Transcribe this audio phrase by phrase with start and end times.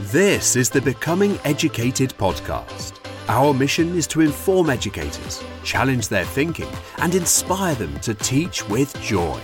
[0.00, 2.94] This is the Becoming Educated podcast.
[3.28, 6.68] Our mission is to inform educators, challenge their thinking,
[6.98, 9.40] and inspire them to teach with joy.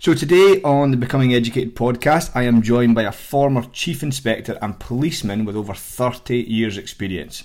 [0.00, 4.58] So, today on the Becoming Educated podcast, I am joined by a former Chief Inspector
[4.60, 7.44] and policeman with over 30 years' experience,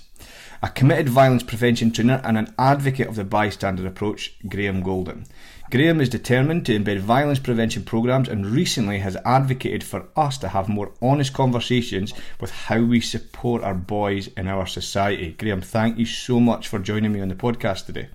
[0.64, 5.26] a committed violence prevention trainer, and an advocate of the bystander approach, Graham Goulden.
[5.70, 10.48] Graham is determined to embed violence prevention programs and recently has advocated for us to
[10.48, 15.36] have more honest conversations with how we support our boys in our society.
[15.38, 18.08] Graham, thank you so much for joining me on the podcast today.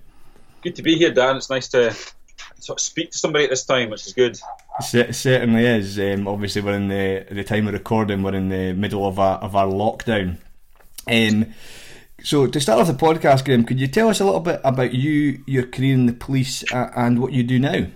[0.62, 1.36] Good to be here, Dan.
[1.36, 1.96] It's nice to
[2.58, 4.38] sort of speak to somebody at this time, which is good.
[4.92, 5.98] It certainly is.
[5.98, 8.22] Um, obviously, we're in the the time of recording.
[8.22, 10.36] We're in the middle of our of our lockdown.
[11.08, 11.54] Um,
[12.26, 14.92] so, to start off the podcast, Graham, could you tell us a little bit about
[14.92, 17.86] you, your career in the police, uh, and what you do now?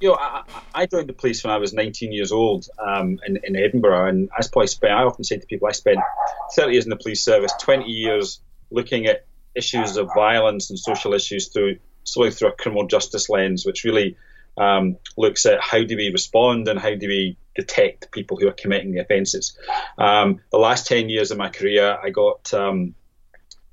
[0.00, 0.42] You know, I,
[0.74, 4.30] I, joined the police when I was 19 years old um, in, in, Edinburgh, and
[4.36, 4.94] I probably spent.
[4.94, 5.98] I often say to people, I spent
[6.56, 8.40] 30 years in the police service, 20 years
[8.72, 13.64] looking at issues of violence and social issues through solely through a criminal justice lens,
[13.64, 14.16] which really
[14.58, 18.52] um, looks at how do we respond and how do we detect people who are
[18.52, 19.56] committing the offences.
[19.98, 22.96] Um, the last 10 years of my career, I got um,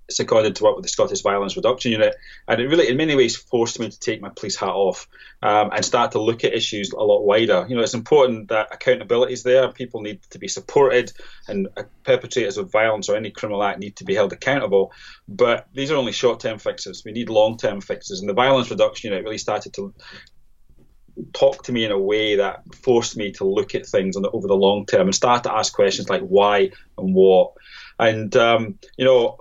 [0.09, 2.15] seconded to work with the Scottish Violence Reduction Unit,
[2.47, 5.07] and it really, in many ways, forced me to take my police hat off
[5.41, 7.65] um, and start to look at issues a lot wider.
[7.67, 9.71] You know, it's important that accountability is there.
[9.71, 11.11] People need to be supported,
[11.47, 11.67] and
[12.03, 14.91] perpetrators of violence or any criminal act need to be held accountable.
[15.27, 17.03] But these are only short-term fixes.
[17.05, 19.93] We need long-term fixes, and the Violence Reduction Unit really started to
[21.33, 24.47] talk to me in a way that forced me to look at things the, over
[24.47, 27.53] the long term and start to ask questions like why and what.
[27.99, 29.37] And um, you know,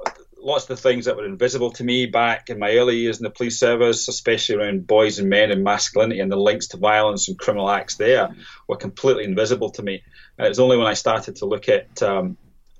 [0.47, 3.25] lots of the things that were invisible to me back in my early years in
[3.25, 7.29] the police service, especially around boys and men and masculinity and the links to violence
[7.29, 8.35] and criminal acts there,
[8.69, 10.03] were completely invisible to me.
[10.39, 12.37] And it was only when I started to look at um,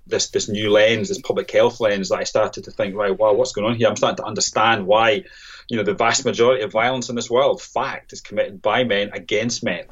[0.07, 3.33] this this new lens, this public health lens, that I started to think, right, wow,
[3.33, 3.89] what's going on here?
[3.89, 5.25] I'm starting to understand why,
[5.69, 9.11] you know, the vast majority of violence in this world, fact, is committed by men
[9.13, 9.87] against men.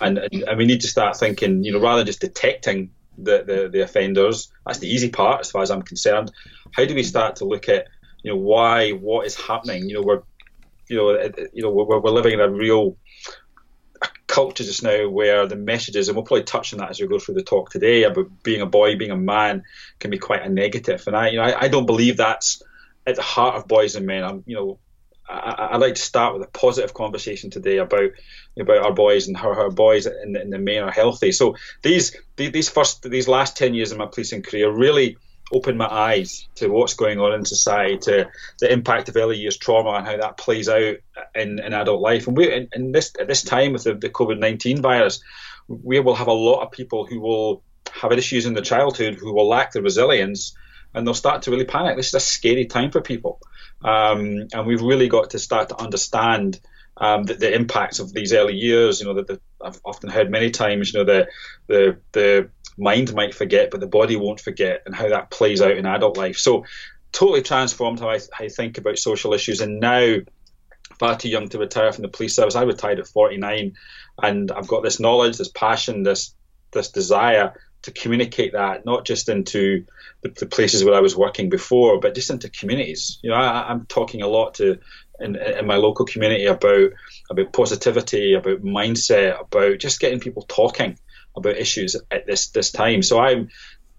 [0.00, 3.68] And, and, we need to start thinking, you know, rather than just detecting the, the,
[3.72, 4.52] the offenders.
[4.66, 6.32] That's the easy part, as far as I'm concerned.
[6.72, 7.86] How do we start to look at,
[8.22, 9.88] you know, why, what is happening?
[9.88, 10.22] You know, we're,
[10.88, 12.96] you know, uh, you know, we're, we're living in a real
[14.26, 17.18] culture just now where the messages, and we'll probably touch on that as we go
[17.18, 19.62] through the talk today, about being a boy, being a man,
[20.00, 21.04] can be quite a negative.
[21.06, 22.62] And I, you know, I, I don't believe that's
[23.06, 24.24] at the heart of boys and men.
[24.24, 24.78] I'm, you know,
[25.28, 28.10] I, would like to start with a positive conversation today about
[28.58, 31.32] about our boys and how our boys and, and the men are healthy.
[31.32, 35.16] So these these first these last ten years of my policing career really
[35.52, 38.30] opened my eyes to what's going on in society, to
[38.60, 40.96] the impact of early years trauma and how that plays out
[41.34, 42.26] in, in adult life.
[42.26, 45.22] And we in, in this at this time with the, the COVID nineteen virus,
[45.68, 49.32] we will have a lot of people who will have issues in their childhood who
[49.32, 50.54] will lack the resilience
[50.92, 51.96] and they'll start to really panic.
[51.96, 53.40] This is a scary time for people.
[53.84, 56.58] Um, and we've really got to start to understand
[56.96, 59.00] um, the, the, impacts of these early years.
[59.00, 60.92] You know, that I've often heard many times.
[60.92, 61.28] You know, the
[61.66, 65.76] the the mind might forget, but the body won't forget, and how that plays out
[65.76, 66.38] in adult life.
[66.38, 66.64] So,
[67.12, 69.60] totally transformed how I, how I think about social issues.
[69.60, 70.16] And now,
[70.98, 72.54] far too young to retire from the police service.
[72.54, 73.74] I retired at 49,
[74.22, 76.34] and I've got this knowledge, this passion, this
[76.72, 77.52] this desire
[77.84, 79.84] to communicate that not just into
[80.22, 83.18] the, the, places where I was working before, but just into communities.
[83.22, 84.78] You know, I, am talking a lot to
[85.20, 86.90] in, in, my local community about
[87.30, 90.98] about positivity, about mindset, about just getting people talking
[91.36, 93.02] about issues at this this time.
[93.02, 93.50] So I'm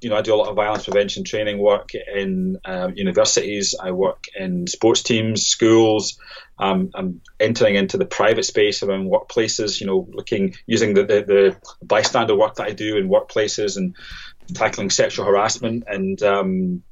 [0.06, 3.74] you know, I do a lot of violence prevention training work in um, universities.
[3.74, 6.20] I work in sports teams, schools.
[6.60, 9.82] Um, I'm entering into the private space around workplaces.
[9.82, 13.96] You know, looking using the, the, the bystander work that I do in workplaces and
[14.54, 16.84] tackling sexual harassment and um,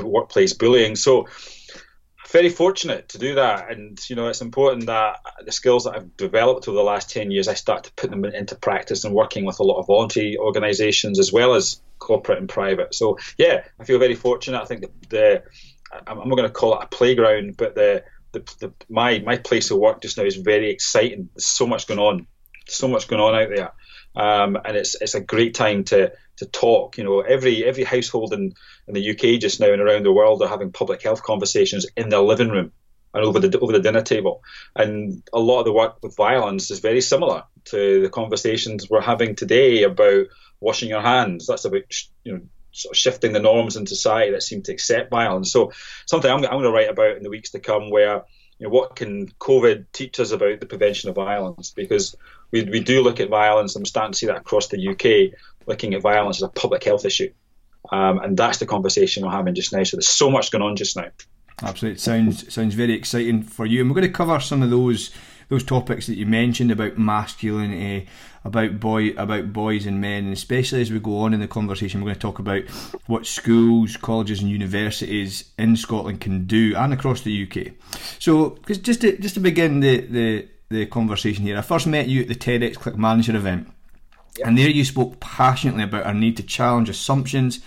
[0.00, 0.94] workplace bullying.
[0.94, 1.26] So
[2.30, 3.70] very fortunate to do that.
[3.70, 7.30] And, you know, it's important that the skills that I've developed over the last 10
[7.30, 10.36] years, I start to put them into practice and working with a lot of voluntary
[10.38, 12.94] organisations as well as corporate and private.
[12.94, 14.62] So, yeah, I feel very fortunate.
[14.62, 15.42] I think the, the
[16.06, 19.70] I'm not going to call it a playground, but the, the, the, my, my place
[19.70, 21.28] of work just now is very exciting.
[21.34, 22.26] There's so much going on,
[22.68, 23.72] so much going on out there.
[24.14, 26.98] Um, and it's it's a great time to to talk.
[26.98, 28.54] You know, every every household in,
[28.88, 32.08] in the UK just now and around the world are having public health conversations in
[32.08, 32.72] their living room
[33.14, 34.42] and over the over the dinner table.
[34.74, 39.00] And a lot of the work with violence is very similar to the conversations we're
[39.00, 40.26] having today about
[40.60, 41.46] washing your hands.
[41.46, 41.82] That's about
[42.24, 42.40] you know
[42.72, 45.52] sort of shifting the norms in society that seem to accept violence.
[45.52, 45.72] So
[46.06, 48.22] something I'm, I'm going to write about in the weeks to come where
[48.58, 51.70] you know, what can COVID teach us about the prevention of violence?
[51.70, 52.14] Because
[52.52, 55.38] we, we do look at violence, and we're starting to see that across the UK,
[55.66, 57.32] looking at violence as a public health issue.
[57.90, 59.82] Um, and that's the conversation we're having just now.
[59.82, 61.10] So there's so much going on just now.
[61.62, 64.70] Absolutely, it sounds sounds very exciting for you, and we're going to cover some of
[64.70, 65.10] those
[65.50, 68.08] those topics that you mentioned about masculinity,
[68.44, 72.00] about boy about boys and men, and especially as we go on in the conversation,
[72.00, 72.62] we're going to talk about
[73.08, 77.72] what schools, colleges, and universities in Scotland can do and across the UK.
[78.18, 82.22] So, just to just to begin the, the the conversation here, I first met you
[82.22, 83.70] at the TEDx Clackmannan event,
[84.44, 87.60] and there you spoke passionately about our need to challenge assumptions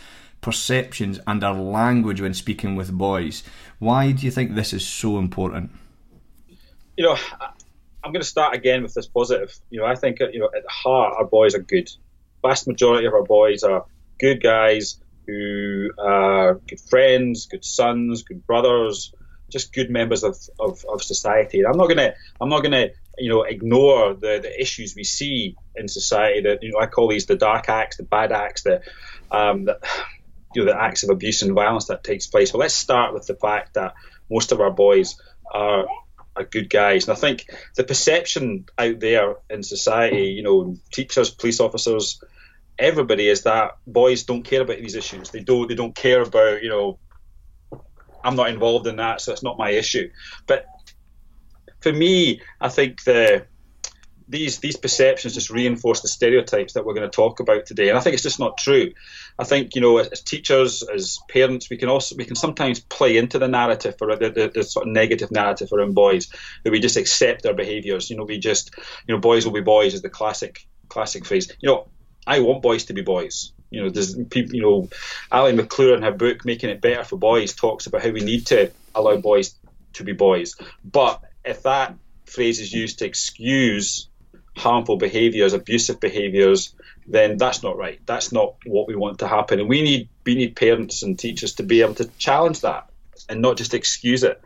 [0.44, 3.42] perceptions and our language when speaking with boys.
[3.80, 5.72] Why do you think this is so important?
[6.98, 7.18] You know,
[8.04, 9.58] I'm going to start again with this positive.
[9.72, 11.90] You know, I think you know at heart our boys are good.
[12.44, 13.86] Vast majority of our boys are
[14.20, 19.14] good guys who are good friends, good sons, good brothers,
[19.50, 21.60] just good members of, of, of society.
[21.60, 25.56] And I'm not gonna I'm not gonna you know ignore the, the issues we see
[25.76, 28.82] in society that you know I call these the dark acts, the bad acts, the
[29.32, 29.80] um, the,
[30.56, 32.52] you know the acts of abuse and violence that takes place.
[32.52, 33.94] But let's start with the fact that
[34.30, 35.20] most of our boys
[35.54, 35.86] are
[36.36, 37.08] are good guys.
[37.08, 37.46] And I think
[37.76, 42.22] the perception out there in society, you know, teachers, police officers,
[42.80, 45.30] everybody is that boys don't care about these issues.
[45.30, 47.00] They don't they don't care about, you know,
[48.24, 50.10] I'm not involved in that, so it's not my issue.
[50.48, 50.66] But
[51.84, 53.46] for me, I think the
[54.28, 57.98] these these perceptions just reinforce the stereotypes that we're going to talk about today, and
[57.98, 58.94] I think it's just not true.
[59.38, 62.80] I think you know, as, as teachers, as parents, we can also we can sometimes
[62.80, 66.30] play into the narrative or the, the, the, sort of negative narrative around boys
[66.64, 68.10] that we just accept their behaviours.
[68.10, 68.74] You know, we just
[69.06, 71.52] you know, boys will be boys is the classic classic phrase.
[71.60, 71.88] You know,
[72.26, 73.52] I want boys to be boys.
[73.72, 74.56] You know, there's people.
[74.56, 74.90] You know,
[75.34, 78.48] Ali McClure in her book "Making It Better for Boys" talks about how we need
[78.48, 79.54] to allow boys
[79.94, 81.96] to be boys, but if that
[82.26, 84.08] phrase is used to excuse
[84.56, 86.76] harmful behaviours, abusive behaviours,
[87.08, 88.00] then that's not right.
[88.06, 89.60] That's not what we want to happen.
[89.60, 92.90] And we need we need parents and teachers to be able to challenge that
[93.30, 94.42] and not just excuse it.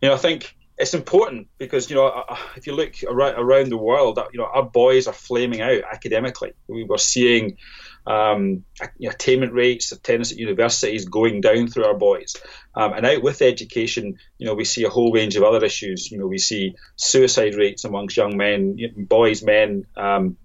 [0.00, 3.70] You know, I think it's important because you know uh, uh, if you look around
[3.70, 6.52] the world, you know our boys are flaming out academically.
[6.68, 7.56] We were seeing
[8.06, 8.64] um,
[9.04, 12.36] attainment rates, attendance at universities going down through our boys.
[12.74, 16.10] Um, and out with education, you know, we see a whole range of other issues.
[16.10, 19.86] You know, we see suicide rates amongst young men, boys, men.
[19.96, 20.36] Um,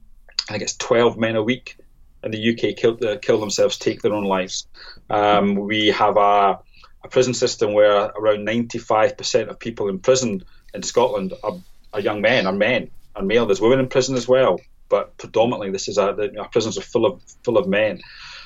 [0.49, 1.77] I think it's 12 men a week
[2.23, 4.67] in the UK kill, uh, kill themselves, take their own lives.
[5.09, 6.59] Um, we have a,
[7.03, 10.43] a, prison system where around 95% of people in prison
[10.73, 11.57] in Scotland are,
[11.93, 13.45] are young men, are men, are male.
[13.45, 14.59] There's women in prison as well
[14.91, 18.01] but predominantly this is a, the, our prisons are full of full of men.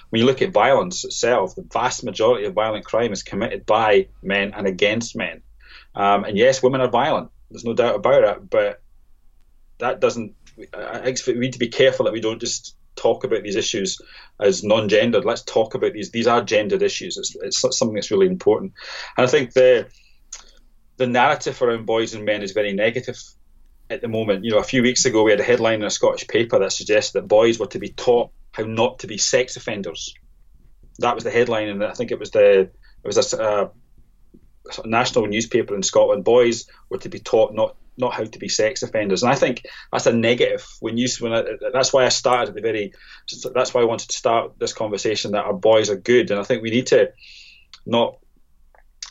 [0.10, 4.08] When you look at violence itself, the vast majority of violent crime is committed by
[4.22, 5.42] men and against men.
[5.96, 7.32] Um, and yes, women are violent.
[7.50, 8.50] There's no doubt about it.
[8.50, 8.82] But
[9.80, 10.36] that doesn't.
[10.74, 14.00] I we need to be careful that we don't just talk about these issues
[14.40, 15.26] as non-gendered.
[15.26, 16.12] Let's talk about these.
[16.12, 17.18] These are gendered issues.
[17.18, 18.74] It's, it's something that's really important.
[19.18, 19.88] And I think the
[20.98, 23.18] the narrative around boys and men is very negative
[23.90, 24.46] at the moment.
[24.46, 26.72] You know, a few weeks ago we had a headline in a Scottish paper that
[26.72, 30.14] suggested that boys were to be taught how not to be sex offenders.
[31.00, 32.72] That was the headline, and I think it was the it
[33.04, 33.72] was a,
[34.86, 36.24] national newspaper in Scotland.
[36.24, 39.66] Boys were to be taught not not how to be sex offenders, and I think
[39.92, 40.66] that's a negative.
[40.80, 41.44] When you when I,
[41.74, 42.94] that's why I started at the very
[43.54, 46.44] that's why I wanted to start this conversation that our boys are good, and I
[46.44, 47.12] think we need to
[47.86, 48.18] not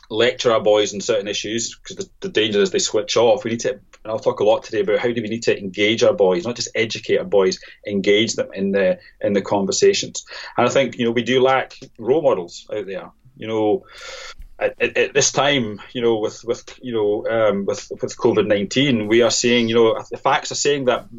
[0.09, 3.43] lecture our boys on certain issues because the, the, danger is they switch off.
[3.43, 5.57] We need to, and I'll talk a lot today about how do we need to
[5.57, 10.25] engage our boys, not just educate our boys, engage them in the in the conversations.
[10.55, 13.09] And I think you know we do lack role models out there.
[13.35, 13.85] You know,
[14.59, 19.07] at, at, this time, you know, with with you know um, with with COVID nineteen,
[19.07, 21.09] we are seeing you know the facts are saying that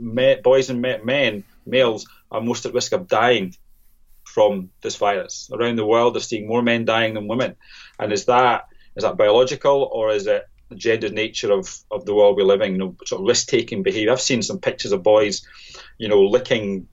[0.44, 3.56] boys and men, males, are most at risk of dying
[4.22, 6.14] from this virus around the world.
[6.14, 7.56] They're seeing more men dying than women,
[7.98, 12.36] and is that is that biological or is it gendered nature of, of the world
[12.36, 12.72] we live in?
[12.72, 14.12] You know, sort of risk taking behaviour.
[14.12, 15.46] I've seen some pictures of boys,
[15.98, 16.88] you know, licking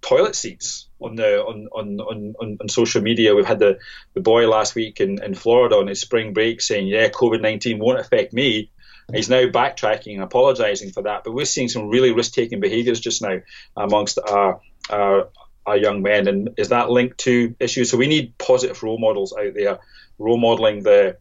[0.00, 3.34] toilet seats on the on, on, on, on, social media.
[3.34, 3.78] We've had the,
[4.14, 7.78] the boy last week in, in Florida on his spring break saying, Yeah, COVID nineteen
[7.78, 8.70] won't affect me.
[9.12, 11.22] He's now backtracking and apologising for that.
[11.22, 13.38] But we're seeing some really risk taking behaviours just now
[13.76, 14.60] amongst our,
[14.90, 15.28] our
[15.64, 16.28] our young men.
[16.28, 17.90] And is that linked to issues?
[17.90, 19.78] So we need positive role models out there
[20.18, 21.16] role modeling the,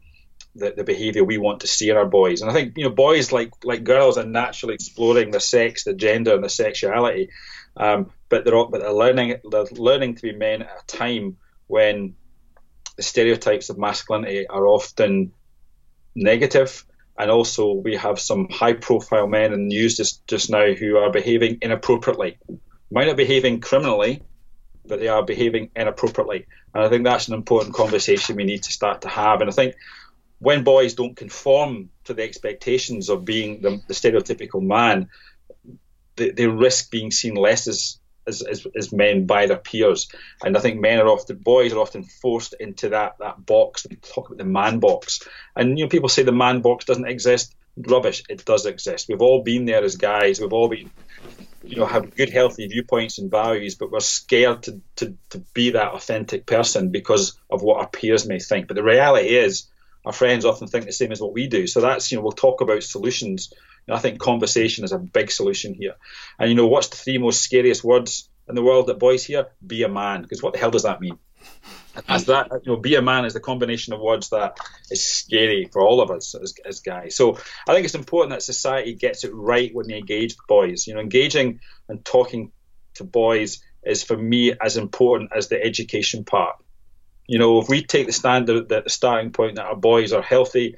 [0.55, 2.41] the, the behaviour we want to see in our boys.
[2.41, 5.93] And I think you know boys like like girls are naturally exploring the sex, the
[5.93, 7.29] gender, and the sexuality,
[7.77, 12.15] um, but they're but they're learning they're learning to be men at a time when
[12.97, 15.33] the stereotypes of masculinity are often
[16.15, 16.61] negative.
[16.61, 16.85] negative
[17.17, 21.11] and also we have some high-profile men in the news just, just now who are
[21.11, 22.37] behaving inappropriately.
[22.91, 24.21] Might not behaving criminally,
[24.85, 26.45] but they are behaving inappropriately.
[26.73, 29.41] And I think that's an important conversation we need to start to have.
[29.41, 29.75] And I think
[30.45, 35.09] when boys don't conform to the expectations of being the, the stereotypical man,
[36.17, 37.97] they, they, risk being seen less as,
[38.27, 40.07] as, as, as, men by their peers.
[40.43, 43.87] And I think men are often, boys are often forced into that, that box.
[43.89, 45.27] We talk about the man box.
[45.55, 47.55] And, you know, people say the man box doesn't exist.
[47.75, 48.21] Rubbish.
[48.29, 49.07] It does exist.
[49.09, 50.39] We've all been there as guys.
[50.39, 50.91] We've all been
[51.63, 55.71] you know have good healthy viewpoints and values but we're scared to, to, to be
[55.71, 59.65] that authentic person because of what our peers may think but the reality is
[60.05, 61.67] our friends often think the same as what we do.
[61.67, 63.51] So that's you know we'll talk about solutions.
[63.89, 65.95] I think conversation is a big solution here.
[66.39, 69.47] And you know what's the three most scariest words in the world that boys hear?
[69.65, 70.21] Be a man.
[70.21, 71.17] Because what the hell does that mean?
[72.07, 74.57] As that you know be a man is the combination of words that
[74.91, 77.15] is scary for all of us as, as guys.
[77.15, 80.87] So i think it's important that society gets it right when they engage boys.
[80.87, 81.59] You know engaging
[81.89, 82.51] and talking
[82.95, 86.55] to boys is for me as important as the education part
[87.27, 90.21] you know if we take the standard that the starting point that our boys are
[90.21, 90.75] healthy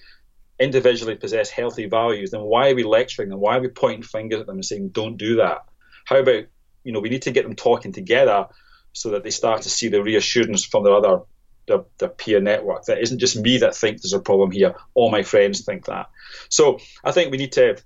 [0.59, 4.39] individually possess healthy values then why are we lecturing them why are we pointing fingers
[4.39, 5.65] at them and saying don't do that
[6.05, 6.45] how about
[6.83, 8.47] you know we need to get them talking together
[8.93, 11.21] so that they start to see the reassurance from their other
[11.67, 12.85] their, their, peer network.
[12.85, 14.75] That isn't just me that thinks there's a problem here.
[14.93, 16.09] All my friends think that.
[16.49, 17.77] So I think we need to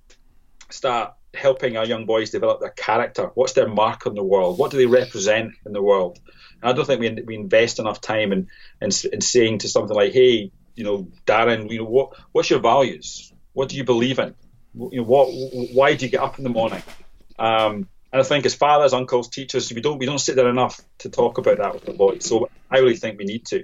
[0.69, 3.31] start helping our young boys develop their character.
[3.35, 4.57] What's their mark on the world?
[4.57, 6.19] What do they represent in the world?
[6.61, 8.47] And I don't think we, we invest enough time in,
[8.81, 12.59] in, in saying to something like, hey, you know, Darren, you know, what what's your
[12.59, 13.33] values?
[13.53, 14.35] What do you believe in?
[14.73, 15.27] You know, what
[15.73, 16.81] why do you get up in the morning?
[17.37, 20.79] Um, and I think as fathers, uncles, teachers, we don't we don't sit there enough
[20.99, 22.25] to talk about that with the boys.
[22.25, 23.63] So I really think we need to.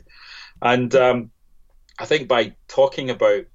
[0.62, 1.32] And um,
[2.00, 3.46] I think by talking about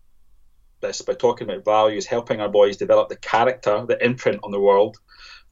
[0.82, 4.60] this, by talking about values, helping our boys develop the character, the imprint on the
[4.60, 4.98] world,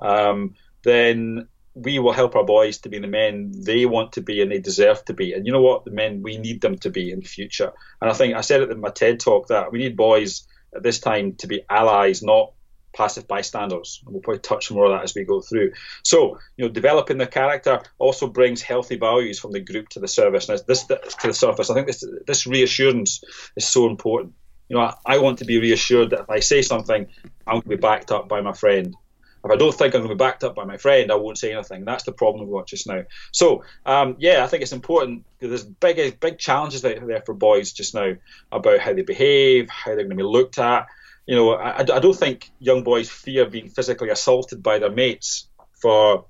[0.01, 4.43] um, then we will help our boys to be the men they want to be
[4.43, 5.33] and they deserve to be.
[5.33, 5.85] And you know what?
[5.85, 7.73] The men we need them to be in the future.
[8.01, 10.83] And I think I said it in my TED talk that we need boys at
[10.83, 12.53] this time to be allies, not
[12.93, 14.03] passive bystanders.
[14.05, 15.73] And we'll probably touch more of that as we go through.
[16.03, 20.09] So, you know, developing the character also brings healthy values from the group to the
[20.09, 20.49] service.
[20.49, 23.23] And this to the surface, I think this this reassurance
[23.57, 24.35] is so important.
[24.71, 27.09] You know, I, I want to be reassured that if I say something,
[27.47, 28.97] I'm going to be backed up by my friend.
[29.45, 31.39] If I don't think I'm going to be backed up by my friend, I won't
[31.39, 31.85] say anything.
[31.85, 33.05] That's the problem we've got just now.
[33.33, 37.35] So, um, yeah, I think it's important because there's big, big challenges out there for
[37.35, 38.15] boys just now
[38.51, 40.87] about how they behave, how they're going to be looked at,
[41.27, 45.49] you know, I, I don't think young boys fear being physically assaulted by their mates
[45.81, 46.27] for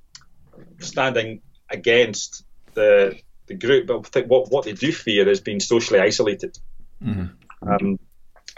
[0.78, 2.44] standing against
[2.74, 6.58] the the group, but what what they do fear is being socially isolated.
[7.02, 7.68] Mm-hmm.
[7.68, 7.98] Um,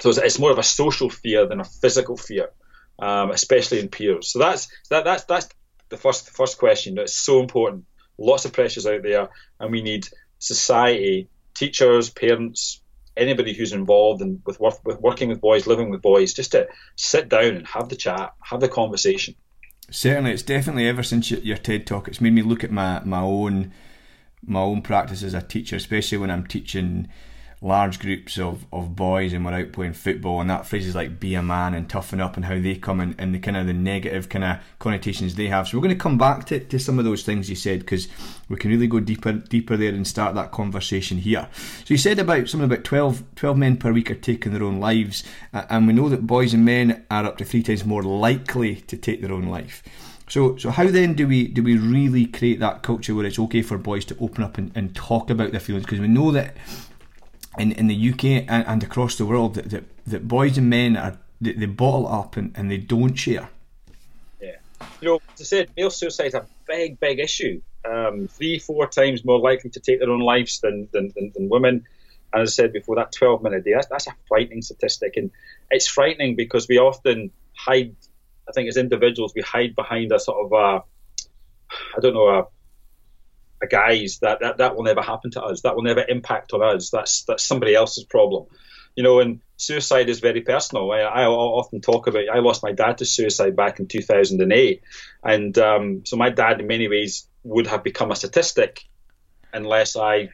[0.00, 2.50] so it's, it's, more of a social fear than a physical fear,
[2.98, 4.32] um, especially in peers.
[4.32, 5.48] So that's that that's that's
[5.88, 6.94] the first first question.
[6.96, 7.84] That's so important.
[8.18, 10.08] Lots of pressures out there, and we need
[10.38, 12.80] society, teachers, parents,
[13.16, 16.68] anybody who's involved in with, work, with working with boys, living with boys, just to
[16.96, 19.34] sit down and have the chat, have the conversation.
[19.90, 23.00] Certainly, it's definitely ever since your, your TED talk, it's made me look at my
[23.04, 23.72] my own
[24.44, 27.08] my own practice as a teacher, especially when I'm teaching
[27.62, 31.34] large groups of, of boys and we're out playing football and that phrases like be
[31.34, 33.72] a man and toughen up and how they come in and the kind of the
[33.72, 35.68] negative kind of connotations they have.
[35.68, 38.08] So we're going to come back to, to some of those things you said because
[38.48, 41.48] we can really go deeper deeper there and start that conversation here.
[41.84, 44.80] So you said about something about 12, 12 men per week are taking their own
[44.80, 48.76] lives and we know that boys and men are up to three times more likely
[48.76, 49.82] to take their own life.
[50.28, 53.60] So, so how then do we do we really create that culture where it's okay
[53.60, 55.84] for boys to open up and, and talk about their feelings?
[55.84, 56.56] Because we know that
[57.58, 60.96] in, in the UK and, and across the world that, that, that boys and men
[60.96, 63.48] are they, they bottle up and, and they don't share.
[64.40, 64.56] Yeah,
[65.00, 67.60] you know, as I said, male suicide is a big, big issue.
[67.84, 71.48] Um, three, four times more likely to take their own lives than than, than, than
[71.48, 71.84] women.
[72.32, 75.16] And as I said before, that 12 minute day, that's, that's a frightening statistic.
[75.16, 75.30] And
[75.70, 77.94] it's frightening because we often hide,
[78.48, 80.84] I think as individuals, we hide behind a sort of a,
[81.96, 82.46] I don't know, a
[83.66, 85.62] guys that, that that will never happen to us.
[85.62, 86.90] That will never impact on us.
[86.90, 88.46] That's that's somebody else's problem.
[88.94, 90.90] You know, and suicide is very personal.
[90.92, 92.28] I, I often talk about.
[92.32, 94.82] I lost my dad to suicide back in 2008,
[95.24, 98.84] and um, so my dad, in many ways, would have become a statistic
[99.52, 100.30] unless I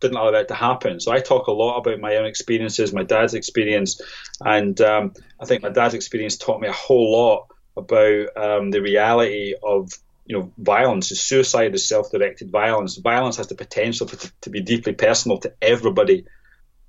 [0.00, 1.00] didn't allow that to happen.
[1.00, 4.00] So I talk a lot about my own experiences, my dad's experience,
[4.40, 8.80] and um, I think my dad's experience taught me a whole lot about um, the
[8.80, 9.92] reality of
[10.24, 12.96] you know, violence is suicide is self-directed violence.
[12.96, 16.24] Violence has the potential to, to be deeply personal to everybody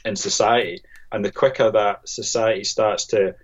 [0.06, 0.84] in society.
[1.12, 3.36] and the quicker that society starts to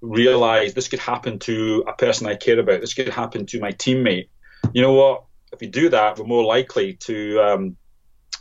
[0.00, 3.72] realize this could happen to a person I care about, this could happen to my
[3.72, 4.28] teammate.
[4.72, 5.24] You know what?
[5.52, 7.76] If we do that, we're more likely to um,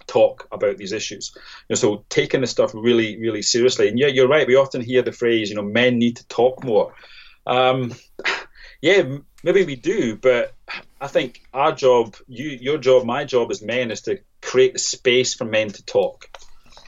[0.08, 1.32] talk about these issues.
[1.36, 3.88] You know, so taking this stuff really, really seriously.
[3.88, 4.48] And yeah, you're right.
[4.48, 6.94] We often hear the phrase, you know, men need to talk more.
[7.46, 7.94] Um,
[8.82, 10.54] yeah, maybe we do, but
[11.00, 14.80] I think our job, you, your job, my job as men, is to create the
[14.80, 16.30] space for men to talk.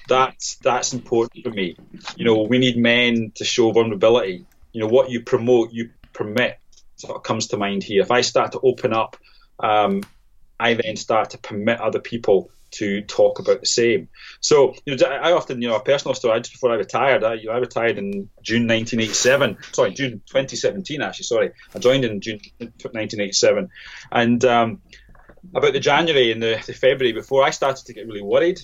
[0.07, 1.77] That's that's important for me.
[2.15, 4.45] You know, we need men to show vulnerability.
[4.71, 6.59] You know, what you promote, you permit.
[6.97, 8.01] Sort of comes to mind here.
[8.01, 9.17] If I start to open up,
[9.59, 10.03] um,
[10.59, 14.09] I then start to permit other people to talk about the same.
[14.41, 16.39] So, you know, I often, you know, a personal story.
[16.41, 19.57] Just before I retired, I, you know, I retired in June 1987.
[19.71, 21.01] Sorry, June 2017.
[21.01, 23.69] Actually, sorry, I joined in June 1987,
[24.11, 24.81] and um,
[25.53, 28.61] about the January and the, the, February before, I started to get really worried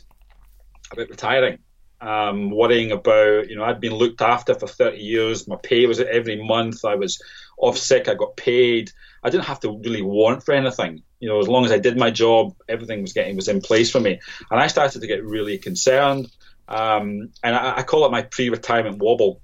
[0.91, 1.59] about retiring.
[2.01, 5.49] Um, worrying about, you know, I'd been looked after for 30 years.
[5.49, 6.85] My pay was every month.
[6.85, 7.21] I was
[7.59, 8.07] off sick.
[8.07, 8.91] I got paid.
[9.23, 11.03] I didn't have to really want for anything.
[11.19, 13.91] You know, as long as I did my job, everything was getting was in place
[13.91, 14.19] for me.
[14.49, 16.31] And I started to get really concerned.
[16.67, 19.41] Um, and I, I, call it my pre-retirement wobble.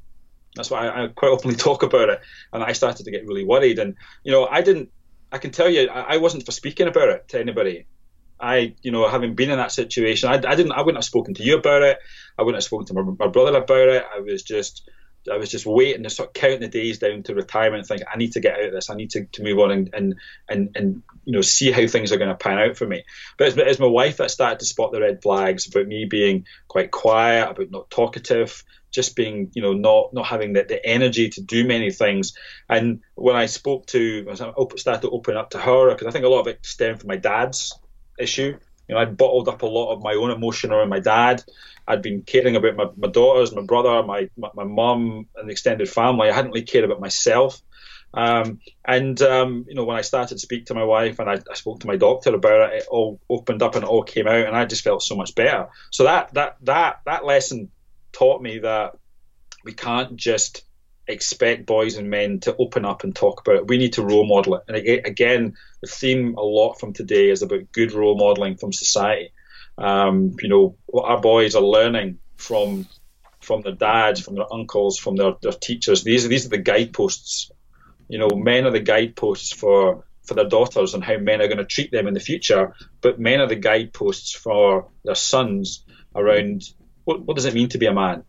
[0.55, 2.21] That's why I, I, quite openly talk about it.
[2.53, 3.79] And I started to get really worried.
[3.79, 4.91] And you know, I didn't.
[5.31, 7.87] I can tell you, I, I wasn't for speaking about it to anybody.
[8.39, 11.33] I, you know, having been in that situation, I, I, didn't, I wouldn't have spoken
[11.35, 11.97] to you about it.
[12.37, 14.05] I wouldn't have spoken to my, my brother about it.
[14.13, 14.89] I was just,
[15.31, 18.17] I was just waiting to sort of count the days down to retirement think I
[18.17, 18.89] need to get out of this.
[18.89, 20.15] I need to, to move on and, and
[20.47, 23.03] and and you know see how things are going to pan out for me.
[23.37, 26.91] But it's, my wife that started to spot the red flags about me being quite
[26.91, 31.41] quiet, about not talkative, just being you know not not having the, the energy to
[31.41, 32.33] do many things.
[32.69, 36.25] And when I spoke to, I started to open up to her because I think
[36.25, 37.77] a lot of it stemmed from my dad's
[38.19, 38.57] issue.
[38.87, 41.43] You know, I'd bottled up a lot of my own emotion around my dad.
[41.87, 45.89] I'd been caring about my, my daughters, my brother, my my mum, and the extended
[45.89, 46.29] family.
[46.29, 47.61] I hadn't really cared about myself.
[48.13, 51.33] Um, and um, you know, when I started to speak to my wife and I,
[51.33, 54.25] I, spoke to my doctor about it, it all opened up and it all came
[54.25, 55.67] out, and I just felt so much better.
[55.91, 57.71] So that that that that lesson
[58.13, 58.97] taught me that
[59.65, 60.63] we can't just
[61.07, 63.67] expect boys and men to open up and talk about it.
[63.67, 64.63] We need to role model it.
[64.67, 69.31] And again, the theme a lot from today is about good role modeling from society.
[69.77, 72.87] Um, you know, our boys are learning from
[73.41, 76.03] from their dads, from their uncles, from their, their teachers.
[76.03, 77.51] These are these are the guideposts.
[78.07, 81.59] You know, men are the guideposts for for their daughters and how men are going
[81.59, 82.73] to treat them in the future.
[83.01, 85.85] But men are the guideposts for their sons
[86.15, 86.63] around
[87.03, 88.23] what, what does it mean to be a man.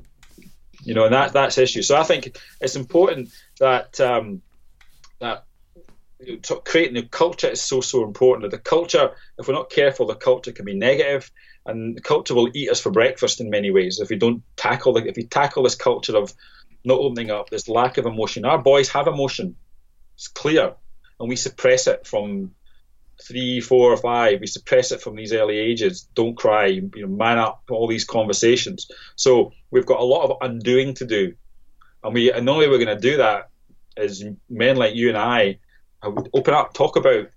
[0.83, 1.83] You know, and that that's issue.
[1.83, 4.43] So I think it's important that um,
[5.21, 5.46] that
[6.64, 8.50] creating a culture is so so important.
[8.50, 11.31] The culture, if we're not careful, the culture can be negative,
[11.66, 14.94] and the culture will eat us for breakfast in many ways if we don't tackle
[14.94, 16.33] the, if we tackle this culture of
[16.85, 18.44] not opening up, this lack of emotion.
[18.44, 19.57] Our boys have emotion,
[20.14, 20.74] it's clear,
[21.20, 22.55] and we suppress it from
[23.22, 24.40] three, four, or five.
[24.40, 26.09] We suppress it from these early ages.
[26.14, 27.62] Don't cry, you know, man up.
[27.70, 28.90] All these conversations.
[29.16, 31.35] So we've got a lot of undoing to do,
[32.02, 33.50] and we and the only way we're going to do that
[33.98, 35.59] is men like you and I
[36.03, 37.29] open up, talk about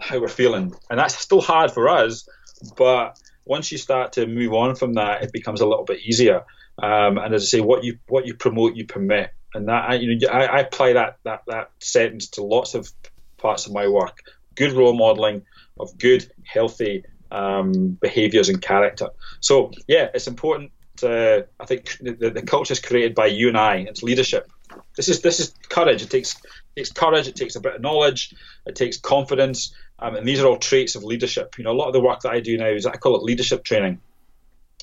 [0.00, 2.28] how we're feeling, and that's still hard for us.
[2.76, 6.44] But once you start to move on from that, it becomes a little bit easier.
[6.82, 9.94] Um, and as I say, what you what you promote, you permit, and that I,
[9.94, 12.90] you know I, I apply that that that sentence to lots of
[13.38, 14.18] parts of my work.
[14.54, 15.42] Good role modeling
[15.78, 19.08] of good, healthy um, behaviors and character.
[19.40, 20.72] So yeah, it's important.
[21.02, 23.76] I think the, the culture is created by you and I.
[23.88, 24.50] It's leadership.
[24.96, 26.02] This is this is courage.
[26.02, 27.28] It takes it takes courage.
[27.28, 28.34] It takes a bit of knowledge.
[28.66, 29.74] It takes confidence.
[29.98, 31.56] Um, and these are all traits of leadership.
[31.58, 33.22] You know, a lot of the work that I do now is I call it
[33.22, 34.00] leadership training.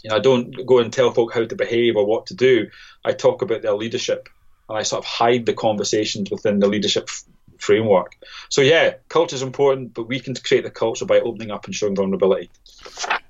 [0.04, 2.70] You know, I don't go and tell folk how to behave or what to do.
[3.06, 4.30] I talk about their leadership,
[4.68, 7.24] and I sort of hide the conversations within the leadership f-
[7.60, 8.16] framework.
[8.50, 11.76] So yeah, culture is important, but we can create the culture by opening up and
[11.76, 12.50] showing vulnerability.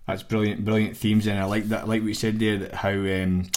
[0.07, 1.83] That's brilliant, brilliant themes, and I like that.
[1.83, 2.91] I Like what you said there, that how.
[2.91, 3.49] Um,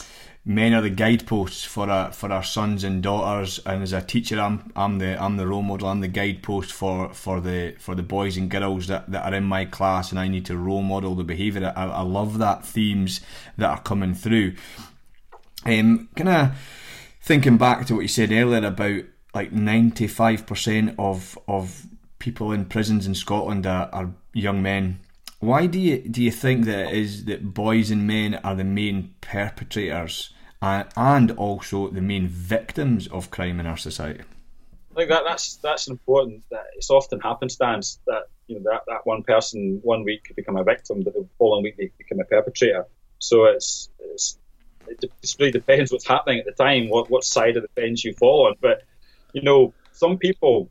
[0.46, 3.58] men are the guideposts for our for our sons and daughters.
[3.64, 5.88] And as a teacher, I'm I'm the I'm the role model.
[5.88, 9.44] I'm the guidepost for, for the for the boys and girls that, that are in
[9.44, 11.72] my class, and I need to role model the behaviour.
[11.74, 13.20] I, I love that themes
[13.56, 14.54] that are coming through.
[15.64, 16.58] Um, kind of
[17.22, 19.02] thinking back to what you said earlier about
[19.34, 21.86] like ninety five percent of of
[22.18, 24.98] people in prisons in Scotland are, are young men
[25.40, 29.14] why do you do you think that is that boys and men are the main
[29.20, 30.33] perpetrators
[30.64, 34.22] and, and also the main victims of crime in our society?
[34.92, 36.44] I think that that's that's important.
[36.50, 40.56] That it's often happenstance that you know that, that one person one week could become
[40.56, 42.86] a victim, but the following week they become a perpetrator.
[43.18, 44.38] So it's it's
[44.86, 48.14] it really depends what's happening at the time, what what side of the fence you
[48.14, 48.54] fall on.
[48.60, 48.84] But
[49.32, 50.70] you know, some people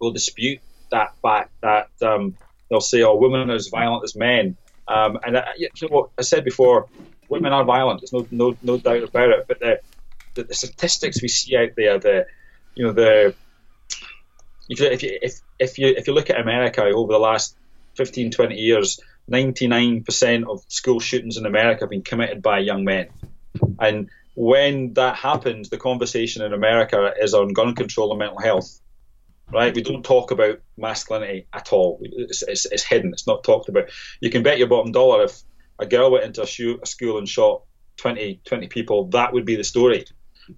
[0.00, 0.60] will dispute
[0.90, 2.36] that fact that um,
[2.68, 4.56] they'll say, "Oh, women are as violent as men."
[4.88, 6.88] Um, and I, you know what I said before,
[7.28, 8.00] women are violent.
[8.00, 9.44] There's no no no doubt about it.
[9.48, 9.80] But the
[10.34, 12.26] the, the statistics we see out there, the
[12.74, 13.34] you know the
[14.68, 17.56] if you, if you if, if you if you look at America over the last
[17.96, 23.08] 15 20 years 99% of school shootings in America have been committed by young men
[23.78, 28.80] and when that happens the conversation in America is on gun control and mental health
[29.52, 33.68] right we don't talk about masculinity at all it's, it's, it's hidden it's not talked
[33.68, 35.42] about you can bet your bottom dollar if
[35.78, 37.62] a girl went into a, shoot, a school and shot
[37.98, 40.04] 20 20 people that would be the story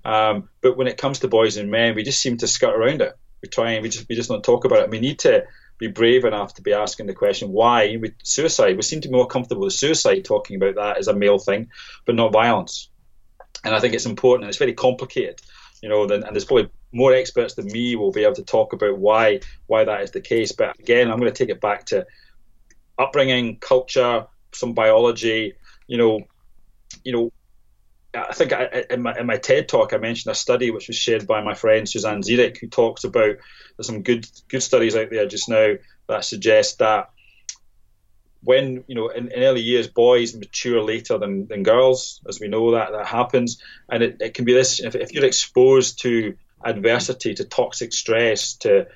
[0.04, 3.02] um, but when it comes to boys and men we just seem to skirt around
[3.02, 4.90] it we try and we just we just don't talk about it.
[4.90, 5.44] We need to
[5.78, 8.76] be brave enough to be asking the question why with suicide.
[8.76, 11.68] We seem to be more comfortable with suicide talking about that as a male thing,
[12.04, 12.88] but not violence.
[13.64, 14.44] And I think it's important.
[14.44, 15.40] and It's very complicated,
[15.82, 16.04] you know.
[16.04, 19.84] and there's probably more experts than me will be able to talk about why why
[19.84, 20.52] that is the case.
[20.52, 22.06] But again, I'm going to take it back to
[22.98, 25.54] upbringing, culture, some biology.
[25.86, 26.20] You know,
[27.04, 27.32] you know,
[28.14, 30.96] I think I, in, my, in my TED talk, I mentioned a study which was
[30.96, 33.36] shared by my friend Suzanne Zeedyk, who talks about
[33.76, 35.74] there's some good good studies out there just now
[36.08, 37.10] that suggest that
[38.42, 42.48] when you know in, in early years boys mature later than, than girls, as we
[42.48, 46.36] know that that happens, and it, it can be this if, if you're exposed to
[46.64, 48.86] adversity, to toxic stress, to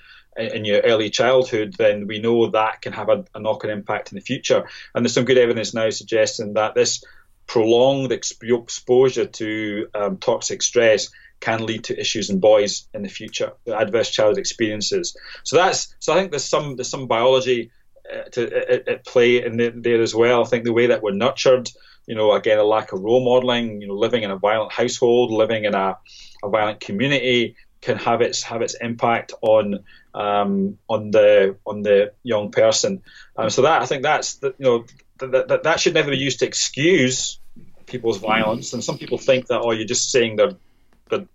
[0.41, 4.17] in your early childhood, then we know that can have a, a knock-on impact in
[4.17, 4.69] the future.
[4.95, 7.05] And there's some good evidence now suggesting that this
[7.47, 13.53] prolonged exposure to um, toxic stress can lead to issues in boys in the future,
[13.67, 15.17] adverse childhood experiences.
[15.43, 17.71] So that's so I think there's some there's some biology
[18.13, 20.43] uh, to at, at play in the, there as well.
[20.43, 21.71] I think the way that we're nurtured,
[22.07, 25.31] you know, again a lack of role modeling, you know, living in a violent household,
[25.31, 25.97] living in a,
[26.45, 32.13] a violent community can have its have its impact on um, on the on the
[32.23, 33.03] young person.
[33.37, 34.85] Um, so that I think that's the, you know
[35.19, 37.39] that, that that should never be used to excuse
[37.87, 38.73] people's violence.
[38.73, 40.57] And some people think that, oh, you're just saying that,
[41.11, 41.27] that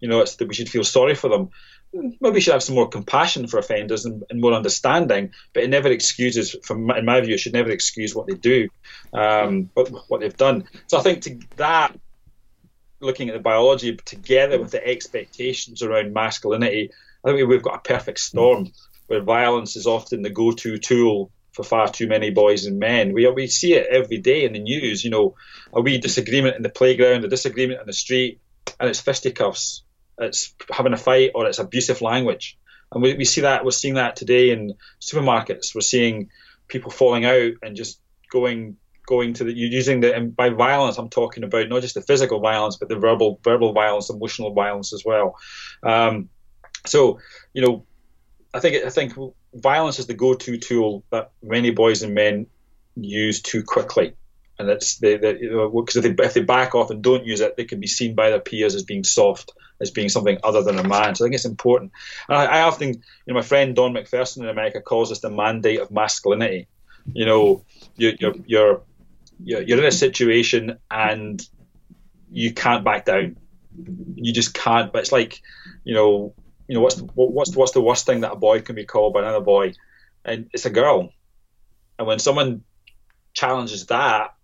[0.00, 1.50] you know, it's that we should feel sorry for them.
[1.92, 5.70] Maybe we should have some more compassion for offenders and, and more understanding, but it
[5.70, 8.68] never excuses, from in my view, it should never excuse what they do,
[9.12, 10.64] um, what, what they've done.
[10.86, 11.98] So I think to that,
[13.00, 14.62] looking at the biology together hmm.
[14.62, 16.90] with the expectations around masculinity,
[17.24, 18.72] I think we've got a perfect storm
[19.06, 23.12] where violence is often the go-to tool for far too many boys and men.
[23.12, 25.04] We we see it every day in the news.
[25.04, 25.34] You know,
[25.72, 28.40] a wee disagreement in the playground, a disagreement on the street,
[28.78, 29.82] and it's fisticuffs.
[30.18, 32.56] It's having a fight or it's abusive language,
[32.92, 35.74] and we, we see that we're seeing that today in supermarkets.
[35.74, 36.30] We're seeing
[36.68, 38.76] people falling out and just going
[39.10, 42.00] going to the you're using the and by violence I'm talking about not just the
[42.00, 45.36] physical violence but the verbal verbal violence, emotional violence as well.
[45.82, 46.30] Um,
[46.86, 47.18] so
[47.52, 47.84] you know,
[48.54, 49.12] I think I think
[49.52, 52.46] violence is the go-to tool that many boys and men
[52.96, 54.14] use too quickly.
[54.58, 57.56] And it's because you know, if, they, if they back off and don't use it,
[57.56, 60.78] they can be seen by their peers as being soft, as being something other than
[60.78, 61.14] a man.
[61.14, 61.92] So I think it's important.
[62.28, 65.30] And I, I often, you know, my friend Don McPherson in America calls this the
[65.30, 66.68] mandate of masculinity.
[67.14, 67.64] You know,
[67.96, 68.12] you're,
[68.46, 68.82] you're,
[69.44, 71.46] you're in a situation and
[72.30, 73.36] you can't back down.
[74.14, 74.92] You just can't.
[74.92, 75.40] But it's like,
[75.84, 76.34] you know,
[76.68, 79.14] you know, what's the, what's what's the worst thing that a boy can be called
[79.14, 79.74] by another boy?
[80.24, 81.10] And it's a girl.
[81.98, 82.62] And when someone
[83.32, 84.34] challenges that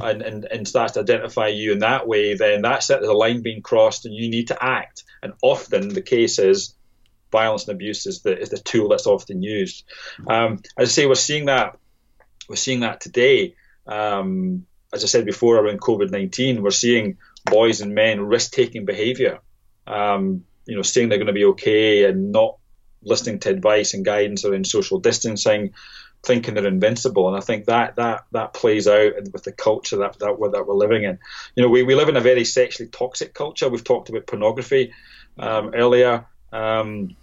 [0.00, 3.00] and, and, and starts to identify you in that way, then that's it.
[3.00, 5.04] There's a line being crossed, and you need to act.
[5.22, 6.74] And often the case is
[7.30, 9.84] violence and abuse is the is the tool that's often used.
[10.26, 11.78] Um, as I say, we're seeing that
[12.48, 13.54] we're seeing that today.
[13.86, 18.84] Um, as I said before, around COVID nineteen, we're seeing boys and men risk taking
[18.84, 19.38] behaviour.
[19.86, 22.56] Um, you know, saying they're going to be okay and not
[23.02, 25.72] listening to advice and guidance around social distancing,
[26.22, 27.28] thinking they're invincible.
[27.28, 30.66] And I think that that that plays out with the culture that that we're, that
[30.66, 31.18] we're living in.
[31.56, 33.68] You know, we, we live in a very sexually toxic culture.
[33.68, 34.92] We've talked about pornography
[35.38, 36.26] um, earlier.
[36.52, 37.16] Um,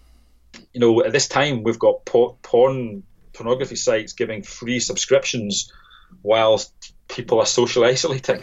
[0.73, 5.71] you know, at this time we've got porn pornography sites giving free subscriptions
[6.23, 6.73] whilst
[7.07, 8.41] people are social isolating.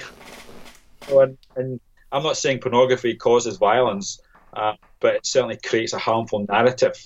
[1.08, 4.20] And, and I'm not saying pornography causes violence,
[4.52, 6.96] uh, but it certainly creates a harmful narrative.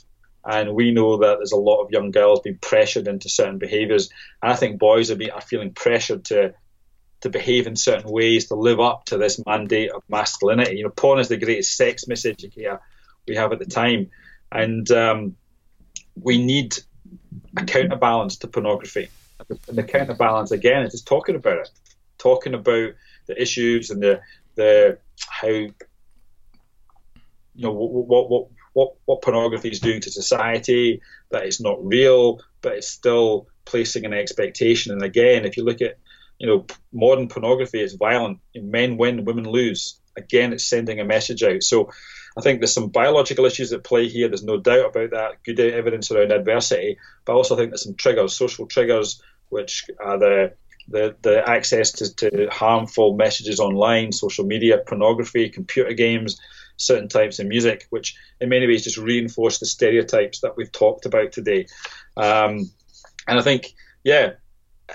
[0.44, 4.10] And we know that there's a lot of young girls being pressured into certain behaviours.
[4.42, 6.54] And I think boys are, be, are feeling pressured to
[7.20, 10.76] to behave in certain ways to live up to this mandate of masculinity.
[10.76, 12.78] You know, porn is the greatest sex miseducator
[13.26, 14.10] we have at the time,
[14.52, 15.36] and um,
[16.14, 16.76] we need
[17.56, 19.08] a counterbalance to pornography.
[19.48, 21.70] And the counterbalance again is just talking about it,
[22.18, 22.92] talking about
[23.26, 24.20] the issues and the
[24.54, 25.74] the how you
[27.56, 32.74] know what what what what pornography is doing to society, that it's not real, but
[32.74, 34.92] it's still placing an expectation.
[34.92, 35.98] And again, if you look at
[36.38, 38.38] you know modern pornography, it's violent.
[38.54, 39.98] Men win, women lose.
[40.16, 41.62] Again, it's sending a message out.
[41.62, 41.90] So
[42.36, 44.28] I think there's some biological issues at play here.
[44.28, 45.42] There's no doubt about that.
[45.44, 50.18] Good evidence around adversity, but I also think there's some triggers, social triggers, which are
[50.18, 50.52] the
[50.90, 56.40] the, the access to, to harmful messages online, social media, pornography, computer games,
[56.76, 61.04] certain types of music, which in many ways just reinforce the stereotypes that we've talked
[61.04, 61.66] about today.
[62.16, 62.70] Um,
[63.26, 64.32] and I think, yeah,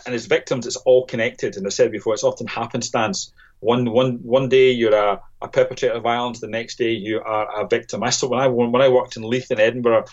[0.05, 1.57] and as victims, it's all connected.
[1.57, 3.31] And I said before, it's often happenstance.
[3.59, 7.61] One, one, one day you're a, a perpetrator of violence, the next day you are
[7.61, 8.03] a victim.
[8.03, 10.05] I saw when I when I worked in Leith in Edinburgh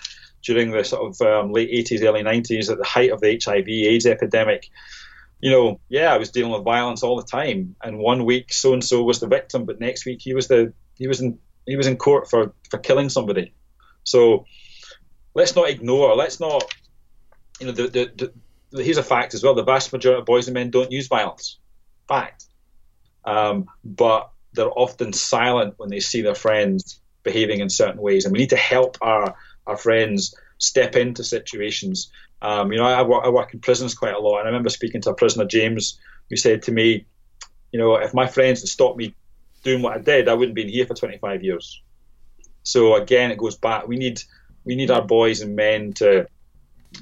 [0.43, 4.07] during the sort of um, late 80s, early 90s, at the height of the HIV/AIDS
[4.07, 4.71] epidemic
[5.41, 7.75] you know, yeah, I was dealing with violence all the time.
[7.83, 10.73] And one week, so and so was the victim, but next week he was the
[10.97, 13.55] he was in he was in court for for killing somebody.
[14.05, 14.45] So
[15.35, 16.15] let's not ignore.
[16.15, 16.65] Let's not,
[17.59, 18.33] you know, the, the,
[18.71, 19.55] the here's a fact as well.
[19.55, 21.59] The vast majority of boys and men don't use violence.
[22.07, 22.45] Fact.
[23.25, 28.33] Um, but they're often silent when they see their friends behaving in certain ways, and
[28.33, 29.37] we need to help our
[29.71, 32.11] our friends step into situations
[32.43, 35.01] um, you know, I I work in prisons quite a lot, and I remember speaking
[35.03, 37.05] to a prisoner, James, who said to me,
[37.73, 39.15] you know, if my friends had stopped me
[39.63, 41.83] doing what I did, I wouldn't be here for 25 years.
[42.63, 43.87] So again, it goes back.
[43.87, 44.23] We need
[44.65, 46.27] we need our boys and men to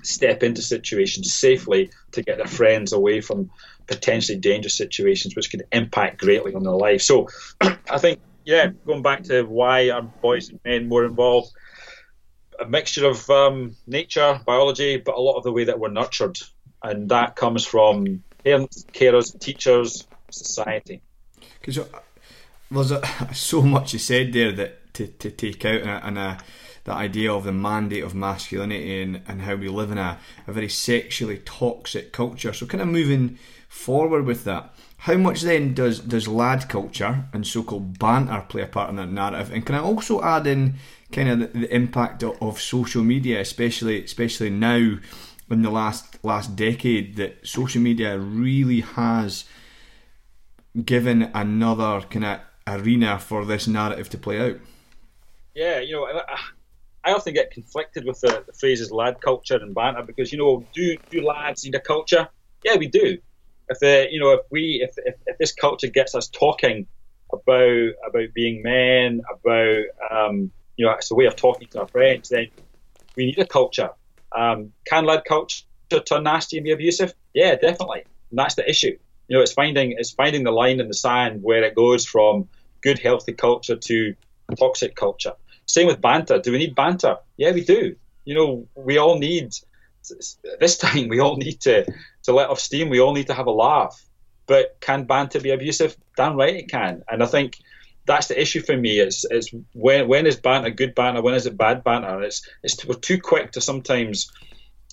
[0.02, 3.50] step into situations safely to get their friends away from
[3.86, 7.00] potentially dangerous situations, which could impact greatly on their life.
[7.00, 7.28] So
[7.60, 11.52] I think, yeah, going back to why are boys and men more involved
[12.58, 16.38] a mixture of um, nature, biology, but a lot of the way that we're nurtured,
[16.82, 21.02] and that comes from parents, carers, teachers, society.
[21.60, 21.86] Because uh,
[22.70, 23.02] there's a,
[23.34, 26.38] so much you said there that to, to take out and, a, and a,
[26.84, 30.52] the idea of the mandate of masculinity and, and how we live in a, a
[30.52, 32.52] very sexually toxic culture.
[32.52, 37.46] So, kind of moving forward with that, how much then does does lad culture and
[37.46, 39.52] so-called banter play a part in that narrative?
[39.52, 40.74] And can I also add in
[41.12, 44.98] kind of the, the impact of, social media, especially especially now
[45.50, 49.44] in the last last decade, that social media really has
[50.84, 54.60] given another kind of arena for this narrative to play out.
[55.54, 56.06] Yeah, you know,
[57.04, 60.64] I often get conflicted with the, the phrases lad culture and banter because you know,
[60.74, 62.28] do do lads need a culture?
[62.64, 63.18] Yeah, we do.
[63.68, 66.86] If the you know if we if, if, if this culture gets us talking
[67.32, 71.88] about about being men, about um, you know, it's a way of talking to our
[71.88, 72.46] friends, then
[73.16, 73.90] we need a culture.
[74.34, 75.64] Um, can lad culture
[76.06, 77.12] turn nasty and be abusive?
[77.34, 78.04] Yeah, definitely.
[78.30, 78.96] And that's the issue.
[79.26, 82.48] You know, it's finding it's finding the line in the sand where it goes from
[82.82, 84.14] good, healthy culture to
[84.58, 85.34] toxic culture.
[85.66, 86.38] Same with banter.
[86.38, 87.16] Do we need banter?
[87.36, 87.96] Yeah, we do.
[88.24, 89.52] You know, we all need
[90.60, 91.08] this time.
[91.08, 91.84] We all need to
[92.22, 92.88] to let off steam.
[92.88, 94.00] We all need to have a laugh.
[94.46, 95.96] But can banter be abusive?
[96.16, 97.02] Damn right it can.
[97.10, 97.58] And I think
[98.08, 98.98] that's the issue for me.
[98.98, 101.22] It's it's when when is banter good banter?
[101.22, 102.22] When is it bad banter?
[102.22, 104.32] It's it's we're too quick to sometimes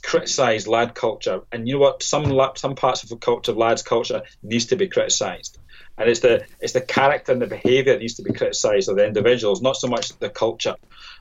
[0.03, 2.03] criticize lad culture, and you know what?
[2.03, 2.25] Some
[2.57, 5.57] some parts of the culture, lads culture, needs to be criticized,
[5.97, 8.97] and it's the it's the character and the behaviour that needs to be criticized of
[8.97, 10.75] the individuals, not so much the culture.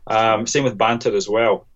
[0.06, 1.66] Um, same with banter as well.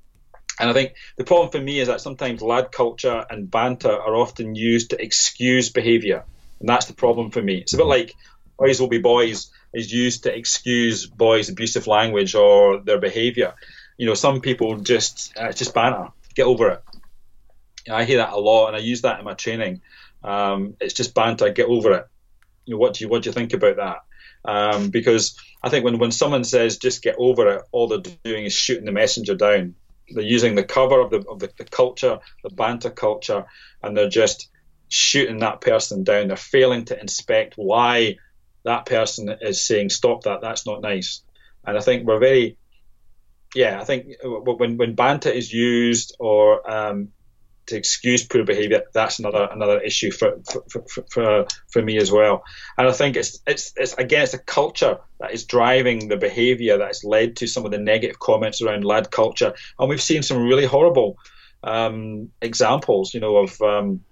[0.60, 4.16] And I think the problem for me is that sometimes lad culture and banter are
[4.16, 6.24] often used to excuse behaviour,
[6.58, 7.58] and that's the problem for me.
[7.58, 8.16] It's a bit like
[8.58, 13.54] boys will be boys is used to excuse boys' abusive language or their behaviour.
[13.96, 16.82] You know, some people just uh, just banter, get over it.
[17.90, 19.80] I hear that a lot, and I use that in my training.
[20.22, 22.06] Um, it's just banter, get over it.
[22.64, 23.98] You know, what do you what do you think about that?
[24.44, 28.44] Um, because I think when when someone says just get over it, all they're doing
[28.44, 29.74] is shooting the messenger down.
[30.10, 33.46] They're using the cover of the of the, the culture, the banter culture,
[33.82, 34.48] and they're just
[34.88, 36.28] shooting that person down.
[36.28, 38.16] They're failing to inspect why
[38.68, 40.40] that person is saying, "Stop that!
[40.40, 41.22] That's not nice."
[41.64, 42.56] And I think we're very,
[43.54, 47.08] yeah, I think when when banter is used or um,
[47.66, 52.10] to excuse poor behaviour, that's another another issue for for, for for, for me as
[52.10, 52.44] well.
[52.76, 56.78] And I think it's it's it's again it's a culture that is driving the behaviour
[56.78, 60.22] that has led to some of the negative comments around lad culture, and we've seen
[60.22, 61.18] some really horrible
[61.62, 64.04] um, examples, you know, of um,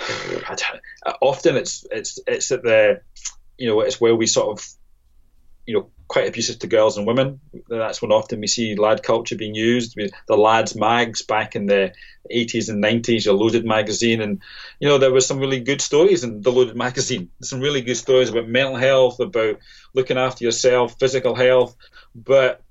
[0.00, 3.00] Uh, often it's it's it's at the
[3.56, 4.66] you know it's where we sort of
[5.66, 7.40] you know, quite abusive to girls and women.
[7.68, 9.98] That's when often we see lad culture being used.
[10.28, 11.92] The lads mags back in the
[12.30, 14.42] 80s and 90s, your Loaded magazine, and
[14.78, 17.30] you know there were some really good stories in the Loaded magazine.
[17.42, 19.58] Some really good stories about mental health, about
[19.94, 21.76] looking after yourself, physical health,
[22.14, 22.62] but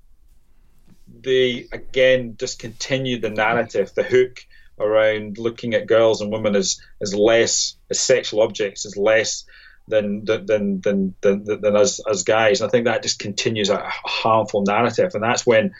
[1.20, 4.44] they again just continued the narrative, the hook
[4.78, 9.44] around looking at girls and women as as less as sexual objects, as less
[9.88, 10.46] than than
[10.80, 12.60] than than, than, us as guys.
[12.60, 15.74] And I think that just continues a harmful narrative, and that's when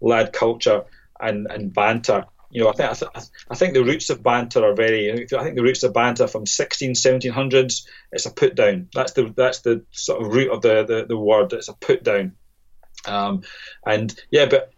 [0.00, 0.84] lad culture
[1.20, 2.26] and and banter.
[2.50, 5.12] You know, I think I, th- I think the roots of banter are very.
[5.12, 7.86] I think the roots of banter from 16, 1700s.
[8.12, 8.88] It's a put down.
[8.94, 11.52] That's the that's the sort of root of the the, the word.
[11.52, 12.32] It's a put down.
[13.06, 13.42] Um,
[13.84, 14.72] and yeah, but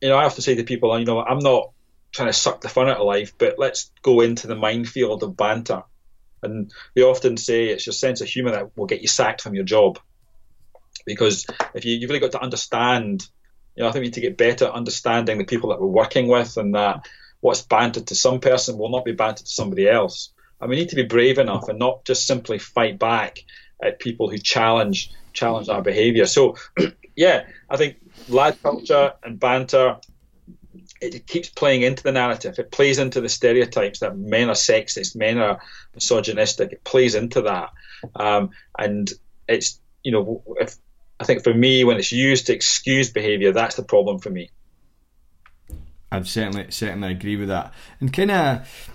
[0.00, 1.70] you know, I often say to people, you know, I'm not
[2.16, 5.36] trying to suck the fun out of life, but let's go into the minefield of
[5.36, 5.82] banter
[6.42, 9.54] and they often say it's your sense of humour that will get you sacked from
[9.54, 9.98] your job.
[11.04, 13.26] Because if you, you've really got to understand,
[13.74, 15.86] you know, I think we need to get better at understanding the people that we're
[15.86, 17.06] working with and that
[17.40, 20.32] what's banter to some person will not be banter to somebody else.
[20.60, 23.38] And we need to be brave enough and not just simply fight back
[23.82, 26.24] at people who challenge challenge our behaviour.
[26.24, 26.56] So,
[27.16, 27.98] yeah, I think
[28.28, 29.98] lad culture and banter
[31.14, 32.58] it keeps playing into the narrative.
[32.58, 35.60] It plays into the stereotypes that men are sexist, men are
[35.94, 36.72] misogynistic.
[36.72, 37.70] It plays into that,
[38.14, 39.10] um, and
[39.48, 40.76] it's you know, if
[41.18, 44.50] I think for me, when it's used to excuse behaviour, that's the problem for me.
[46.12, 48.90] I'd certainly certainly agree with that, and kind of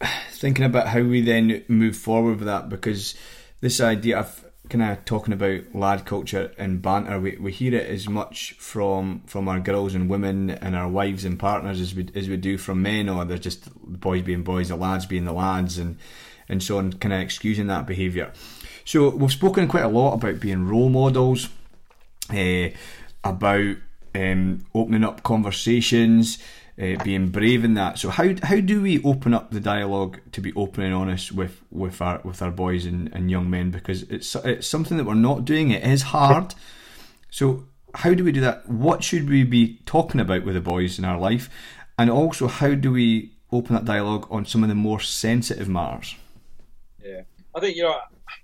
[0.30, 3.14] thinking about how we then move forward with that because
[3.60, 7.90] this idea of kind of talking about lad culture and banter, we, we hear it
[7.90, 12.08] as much from from our girls and women and our wives and partners as we
[12.14, 15.32] as we do from men, or they're just boys being boys, the lads being the
[15.32, 15.98] lads, and
[16.48, 18.32] and so on, kind of excusing that behaviour.
[18.86, 21.50] So we've spoken quite a lot about being role models,
[22.30, 22.68] uh,
[23.22, 23.76] about
[24.14, 26.38] um, opening up conversations
[26.82, 27.98] uh, being brave in that.
[27.98, 31.62] So how how do we open up the dialogue to be open and honest with
[31.70, 35.14] with our with our boys and, and young men because it's it's something that we're
[35.14, 35.70] not doing.
[35.70, 36.54] It is hard.
[37.30, 37.64] So
[37.94, 38.68] how do we do that?
[38.68, 41.48] What should we be talking about with the boys in our life,
[41.98, 46.16] and also how do we open that dialogue on some of the more sensitive matters?
[47.02, 47.22] Yeah,
[47.54, 47.98] I think you know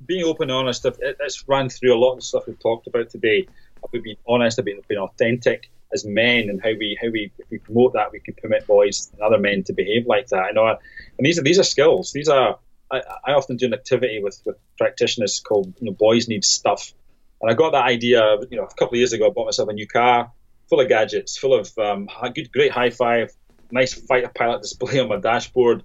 [0.07, 0.87] being open and honest.
[1.01, 3.48] It's ran through a lot of stuff we've talked about today.
[3.83, 7.59] About being honest, about being authentic as men and how we how we if we
[7.59, 10.42] promote that we can permit boys and other men to behave like that.
[10.42, 10.79] I know, and
[11.27, 12.12] these are these are skills.
[12.12, 12.59] These are
[12.90, 16.92] I, I often do an activity with with practitioners called you know boys need stuff,
[17.40, 19.27] and I got that idea you know a couple of years ago.
[19.27, 20.33] I bought myself a new car
[20.68, 23.33] full of gadgets, full of um, good great high five,
[23.70, 25.85] nice fighter pilot display on my dashboard.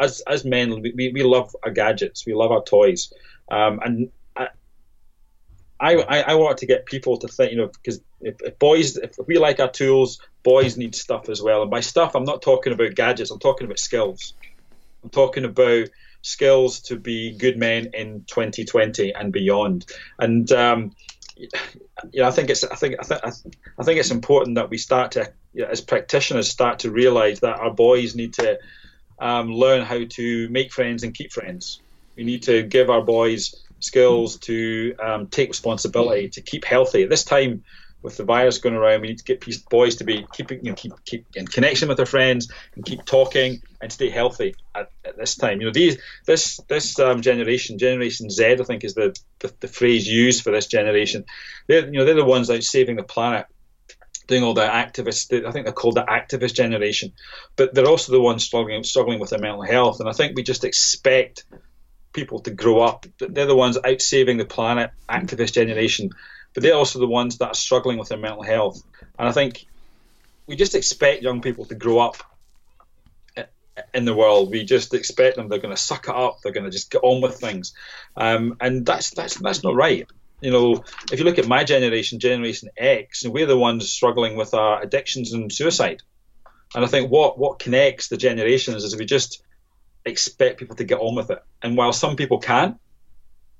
[0.00, 3.12] As as men, we, we love our gadgets, we love our toys,
[3.50, 4.10] um, and
[5.80, 8.96] I, I, I want to get people to think, you know, because if, if, boys,
[8.96, 11.62] if we like our tools, boys need stuff as well.
[11.62, 13.30] And by stuff, I'm not talking about gadgets.
[13.30, 14.34] I'm talking about skills.
[15.02, 15.88] I'm talking about
[16.22, 19.86] skills to be good men in 2020 and beyond.
[20.18, 20.92] And um,
[21.36, 21.48] you
[22.14, 23.20] know, I think it's I think I think
[23.78, 27.40] I think it's important that we start to, you know, as practitioners, start to realise
[27.40, 28.58] that our boys need to
[29.18, 31.80] um, learn how to make friends and keep friends.
[32.16, 37.02] We need to give our boys skills to um, take responsibility, to keep healthy.
[37.02, 37.64] At this time,
[38.04, 40.76] with the virus going around, we need to get boys to be keeping, you know,
[40.76, 45.16] keep keep in connection with their friends and keep talking and stay healthy at, at
[45.16, 45.60] this time.
[45.60, 49.68] You know, these this this um, generation, Generation Z, I think is the, the, the
[49.68, 51.24] phrase used for this generation.
[51.66, 53.46] They're you know they're the ones out saving the planet
[54.26, 55.32] doing all the activists.
[55.44, 57.12] I think they're called the activist generation,
[57.56, 60.00] but they're also the ones struggling struggling with their mental health.
[60.00, 61.44] And I think we just expect
[62.14, 63.06] people to grow up.
[63.18, 66.10] They're the ones out saving the planet, activist generation,
[66.54, 68.82] but they're also the ones that are struggling with their mental health.
[69.18, 69.66] And I think
[70.46, 72.16] we just expect young people to grow up
[73.92, 74.50] in the world.
[74.50, 76.38] We just expect them; they're going to suck it up.
[76.42, 77.74] They're going to just get on with things,
[78.16, 80.06] um, and that's that's that's not right.
[80.40, 84.52] You know, if you look at my generation, Generation X, we're the ones struggling with
[84.52, 86.02] our addictions and suicide.
[86.74, 89.42] And I think what what connects the generations is if we just
[90.04, 91.42] expect people to get on with it.
[91.62, 92.78] And while some people can,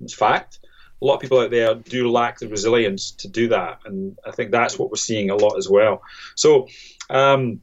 [0.01, 0.59] it's fact,
[1.01, 3.79] a lot of people out there do lack the resilience to do that.
[3.85, 6.01] And I think that's what we're seeing a lot as well.
[6.35, 6.67] So,
[7.09, 7.61] um,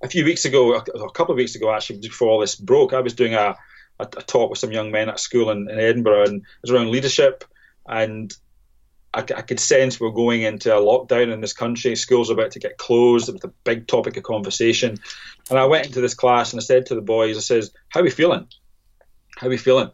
[0.00, 3.00] a few weeks ago, a couple of weeks ago, actually, before all this broke, I
[3.00, 3.56] was doing a,
[3.98, 6.90] a, talk with some young men at school in, in Edinburgh, and it was around
[6.90, 7.44] leadership.
[7.86, 8.32] And
[9.14, 11.96] I, I, could sense we're going into a lockdown in this country.
[11.96, 13.28] Schools are about to get closed.
[13.28, 14.98] It was a big topic of conversation.
[15.48, 18.00] And I went into this class and I said to the boys, I says, "How
[18.00, 18.46] are we feeling?
[19.36, 19.90] How are we feeling?"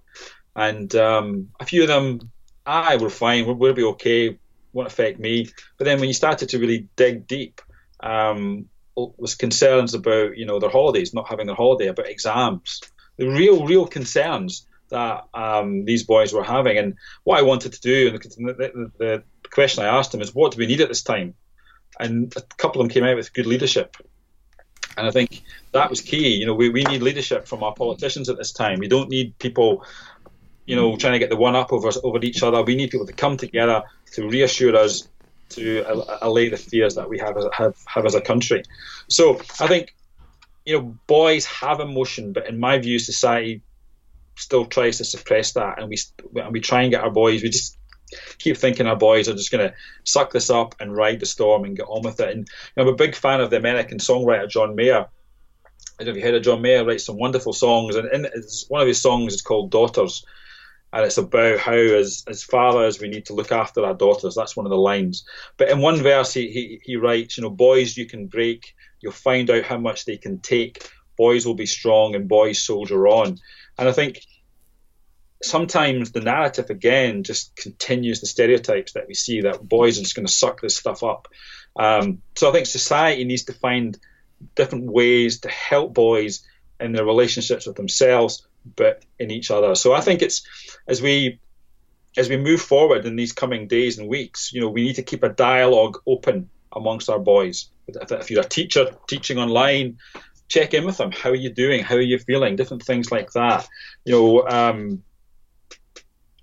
[0.56, 2.32] And um, a few of them
[2.66, 4.38] aye, we're fine, we'll, we'll be okay,
[4.72, 5.48] won't affect me.
[5.78, 7.60] But then when you started to really dig deep,
[8.00, 12.80] um, was concerns about you know their holidays, not having their holiday, about exams,
[13.16, 16.78] the real, real concerns that um, these boys were having.
[16.78, 20.34] And what I wanted to do, and the, the, the, question I asked them is,
[20.34, 21.34] what do we need at this time?
[22.00, 23.96] And a couple of them came out with good leadership.
[24.96, 26.34] And I think that was key.
[26.34, 28.78] You know, we, we need leadership from our politicians at this time.
[28.78, 29.84] We don't need people,
[30.66, 32.62] you know, trying to get the one up over over each other.
[32.62, 33.82] We need people to come together
[34.12, 35.08] to reassure us,
[35.50, 35.84] to
[36.22, 38.62] allay the fears that we have as, have, have as a country.
[39.08, 39.94] So I think,
[40.64, 43.62] you know, boys have emotion, but in my view, society
[44.36, 45.98] still tries to suppress that, and we
[46.42, 47.42] and we try and get our boys.
[47.42, 47.78] We just
[48.38, 49.74] keep thinking our boys are just going to
[50.04, 52.30] suck this up and ride the storm and get on with it.
[52.30, 52.44] And you
[52.76, 55.06] know, I'm a big fan of the American songwriter John Mayer.
[55.98, 58.26] I know if you heard of John Mayer, writes some wonderful songs, and in,
[58.68, 60.24] one of his songs is called Daughters,
[60.92, 64.34] and it's about how, as as fathers, we need to look after our daughters.
[64.34, 65.24] That's one of the lines.
[65.56, 69.12] But in one verse, he he, he writes, you know, boys you can break, you'll
[69.12, 70.88] find out how much they can take.
[71.16, 73.38] Boys will be strong, and boys soldier on.
[73.78, 74.20] And I think
[75.42, 80.14] sometimes the narrative again just continues the stereotypes that we see that boys are just
[80.14, 81.28] going to suck this stuff up.
[81.76, 83.98] Um, so I think society needs to find
[84.54, 86.46] different ways to help boys
[86.80, 88.46] in their relationships with themselves,
[88.76, 89.74] but in each other.
[89.74, 90.46] So I think it's
[90.86, 91.40] as we
[92.16, 95.02] as we move forward in these coming days and weeks, you know, we need to
[95.02, 97.68] keep a dialogue open amongst our boys.
[97.88, 99.98] If you're a teacher teaching online,
[100.48, 101.12] check in with them.
[101.12, 101.82] How are you doing?
[101.82, 102.56] How are you feeling?
[102.56, 103.66] Different things like that.
[104.04, 105.02] You know, um,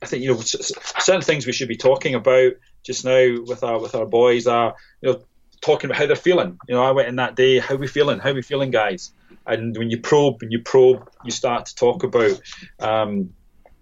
[0.02, 3.80] I think you know certain things we should be talking about just now with our
[3.80, 5.22] with our boys are you know
[5.62, 6.58] talking about how they're feeling.
[6.68, 7.60] You know, I went in that day.
[7.60, 8.20] How we feeling?
[8.20, 9.12] How we feeling, guys?
[9.46, 12.40] And when you probe and you probe, you start to talk about,
[12.80, 13.34] um,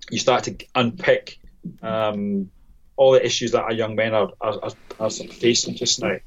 [0.09, 1.39] you start to unpick
[1.81, 2.51] um,
[2.95, 6.17] all the issues that our young men are are, are, are facing just now.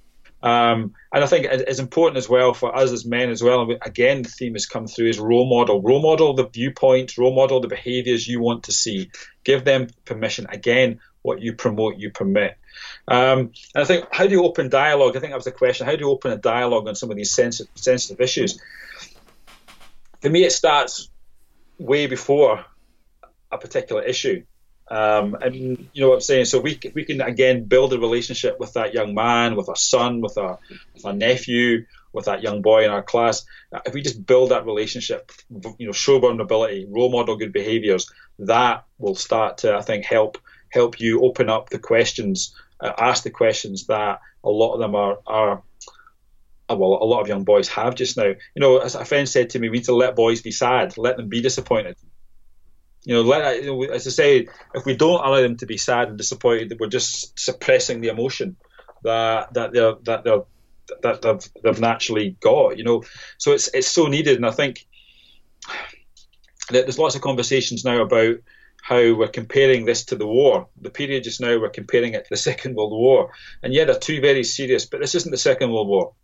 [0.42, 3.70] Um, and I think it's important as well for us as men as well.
[3.82, 5.80] Again, the theme has come through is role model.
[5.80, 9.10] Role model the viewpoint, role model the behaviours you want to see.
[9.44, 10.46] Give them permission.
[10.48, 12.56] Again, what you promote, you permit.
[13.06, 15.16] Um, and I think, how do you open dialogue?
[15.16, 15.86] I think that was the question.
[15.86, 18.60] How do you open a dialogue on some of these sensitive, sensitive issues?
[20.20, 21.08] For me, it starts
[21.78, 22.64] way before
[23.50, 24.44] a particular issue.
[24.92, 26.44] Um, and you know what I'm saying.
[26.44, 30.20] So we we can again build a relationship with that young man, with our son,
[30.20, 30.58] with our
[30.92, 33.46] with our nephew, with that young boy in our class.
[33.86, 35.32] If we just build that relationship,
[35.78, 40.36] you know, show vulnerability, role model good behaviours, that will start to I think help
[40.70, 44.94] help you open up the questions, uh, ask the questions that a lot of them
[44.94, 45.62] are are
[46.68, 48.26] well, a lot of young boys have just now.
[48.26, 50.98] You know, as a friend said to me, we need to let boys be sad,
[50.98, 51.96] let them be disappointed.
[53.04, 53.42] You know, let,
[53.90, 57.38] as I say, if we don't allow them to be sad and disappointed, we're just
[57.38, 58.56] suppressing the emotion
[59.02, 60.42] that that they're that they're
[61.02, 62.78] that they've, they've naturally got.
[62.78, 63.04] You know,
[63.38, 64.86] so it's it's so needed, and I think
[66.70, 68.36] that there's lots of conversations now about
[68.82, 70.68] how we're comparing this to the war.
[70.80, 73.32] The period just now, we're comparing it to the Second World War,
[73.62, 76.14] and yeah, they're two very serious, but this isn't the Second World War.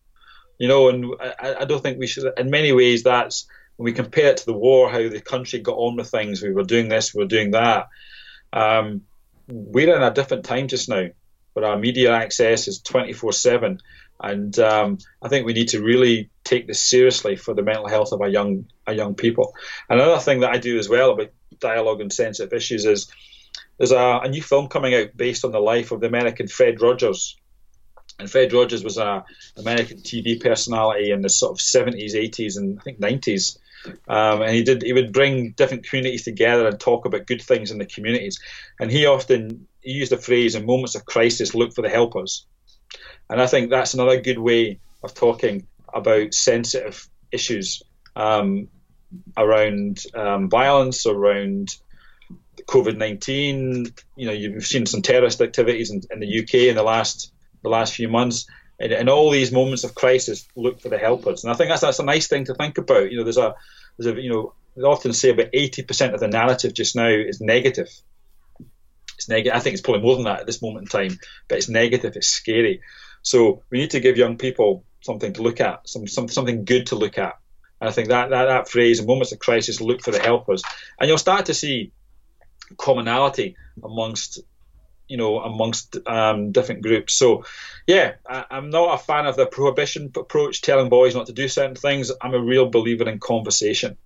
[0.59, 2.33] You know, and I, I don't think we should.
[2.37, 3.47] In many ways, that's
[3.79, 6.53] when we compare it to the war, how the country got on with things, we
[6.53, 7.87] were doing this, we were doing that.
[8.53, 9.03] Um,
[9.47, 11.07] we're in a different time just now,
[11.53, 13.79] where our media access is 24 7.
[14.20, 18.11] And um, I think we need to really take this seriously for the mental health
[18.11, 19.55] of our young our young people.
[19.89, 23.12] Another thing that I do as well about dialogue and sensitive issues is
[23.76, 26.83] there's a, a new film coming out based on the life of the American Fred
[26.83, 27.37] Rogers.
[28.18, 29.24] And Fred Rogers was a
[29.57, 33.57] American TV personality in the sort of 70s, 80s, and I think 90s.
[34.09, 37.70] Um, and he did he would bring different communities together and talk about good things
[37.70, 38.41] in the communities.
[38.81, 42.47] And he often he used the phrase in moments of crisis, look for the helpers.
[43.31, 47.83] And I think that's another good way of talking about sensitive issues
[48.16, 48.68] um,
[49.37, 51.74] around um, violence, around
[52.66, 53.87] COVID nineteen.
[54.16, 57.68] You know, you've seen some terrorist activities in, in, the UK in the last the
[57.68, 58.47] last few months.
[58.81, 61.83] In, in all these moments of crisis, look for the helpers, and I think that's
[61.83, 63.11] that's a nice thing to think about.
[63.11, 63.55] You know, there's a
[63.97, 67.09] there's a you know they often say about eighty percent of the narrative just now
[67.09, 67.89] is negative.
[69.16, 69.57] It's negative.
[69.57, 71.18] I think it's probably more than that at this moment in time,
[71.49, 72.14] but it's negative.
[72.14, 72.83] It's scary.
[73.22, 76.87] So we need to give young people something to look at, some, some something good
[76.87, 77.35] to look at.
[77.81, 80.62] And I think that, that that phrase, in moments of crisis, look for the helpers,
[81.01, 81.93] and you'll start to see
[82.76, 84.41] commonality amongst
[85.09, 87.15] you know, amongst um, different groups.
[87.15, 87.45] So,
[87.87, 91.49] yeah, I, am not a fan of the prohibition approach, telling boys not to do
[91.49, 92.13] certain things.
[92.21, 93.97] I'm a real believer in conversation,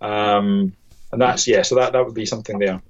[0.00, 0.74] um,
[1.10, 1.62] and that's yeah.
[1.62, 2.82] So that that would be something there.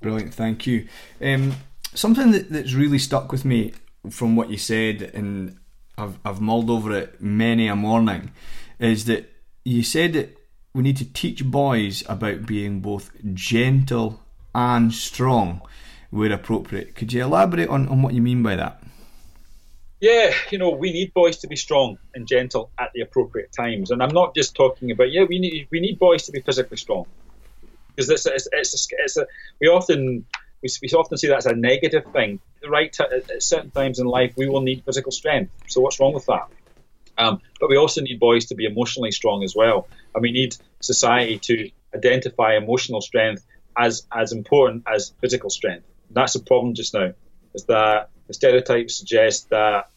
[0.00, 0.86] Brilliant, thank you.
[1.20, 1.56] Um,
[1.94, 3.72] something that, that's really stuck with me
[4.10, 5.58] from what you said, and
[5.96, 8.32] I've I've mulled over it many a morning,
[8.78, 9.32] is that
[9.64, 10.38] you said that
[10.74, 14.20] we need to teach boys about being both gentle
[14.54, 15.62] and strong
[16.10, 16.94] where appropriate.
[16.94, 18.82] Could you elaborate on, on what you mean by that?
[20.00, 23.90] Yeah, you know, we need boys to be strong and gentle at the appropriate times,
[23.90, 26.76] and I'm not just talking about yeah, we need we need boys to be physically
[26.76, 27.06] strong
[27.96, 29.26] because it's it's, it's, a, it's a,
[29.60, 30.24] we often
[30.62, 32.38] we, we often see that as a negative thing.
[32.62, 35.52] The right at certain times in life, we will need physical strength.
[35.66, 36.48] So what's wrong with that?
[37.16, 40.56] Um, but we also need boys to be emotionally strong as well, and we need
[40.80, 43.44] society to identify emotional strength
[43.76, 45.84] as as important as physical strength.
[46.10, 47.12] That's the problem just now.
[47.54, 49.88] Is that the stereotypes suggest that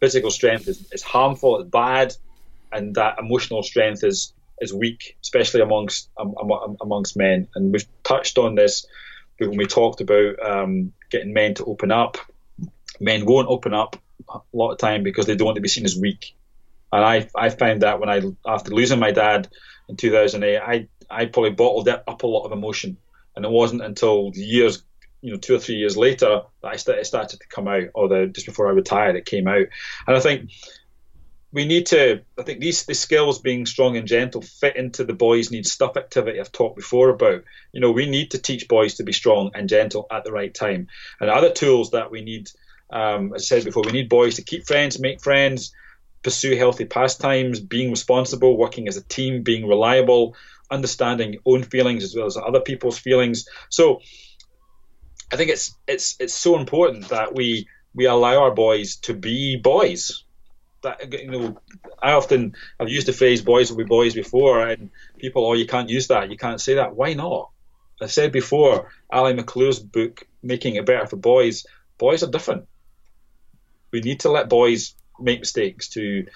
[0.00, 2.16] physical strength is, is harmful, it's bad,
[2.72, 6.34] and that emotional strength is is weak, especially amongst um,
[6.80, 7.48] amongst men.
[7.54, 8.86] And we've touched on this
[9.38, 12.18] when we talked about um, getting men to open up.
[13.00, 13.96] Men won't open up
[14.28, 16.36] a lot of time because they don't want to be seen as weak.
[16.92, 19.48] And I I found that when I after losing my dad
[19.88, 22.96] in 2008, I I probably bottled up a lot of emotion,
[23.34, 24.82] and it wasn't until years
[25.22, 28.26] you know two or three years later that I started, to come out, or the
[28.26, 29.66] just before I retired, it came out.
[30.06, 30.50] And I think
[31.52, 32.22] we need to.
[32.38, 35.96] I think these the skills being strong and gentle fit into the boys need stuff
[35.96, 37.44] activity I've talked before about.
[37.72, 40.54] You know, we need to teach boys to be strong and gentle at the right
[40.54, 40.88] time.
[41.20, 42.50] And other tools that we need,
[42.90, 45.72] um, as I said before, we need boys to keep friends, make friends,
[46.22, 50.36] pursue healthy pastimes, being responsible, working as a team, being reliable,
[50.70, 53.48] understanding own feelings as well as other people's feelings.
[53.70, 54.00] So
[55.32, 59.56] I think it's it's it's so important that we we allow our boys to be
[59.56, 60.24] boys.
[60.82, 61.60] That you know,
[62.02, 65.66] I often I've used the phrase "boys will be boys" before, and people, oh, you
[65.66, 66.96] can't use that, you can't say that.
[66.96, 67.50] Why not?
[68.00, 71.66] I said before, Ali McClure's book, "Making It Better for Boys."
[71.98, 72.66] Boys are different.
[73.92, 76.26] We need to let boys make mistakes to,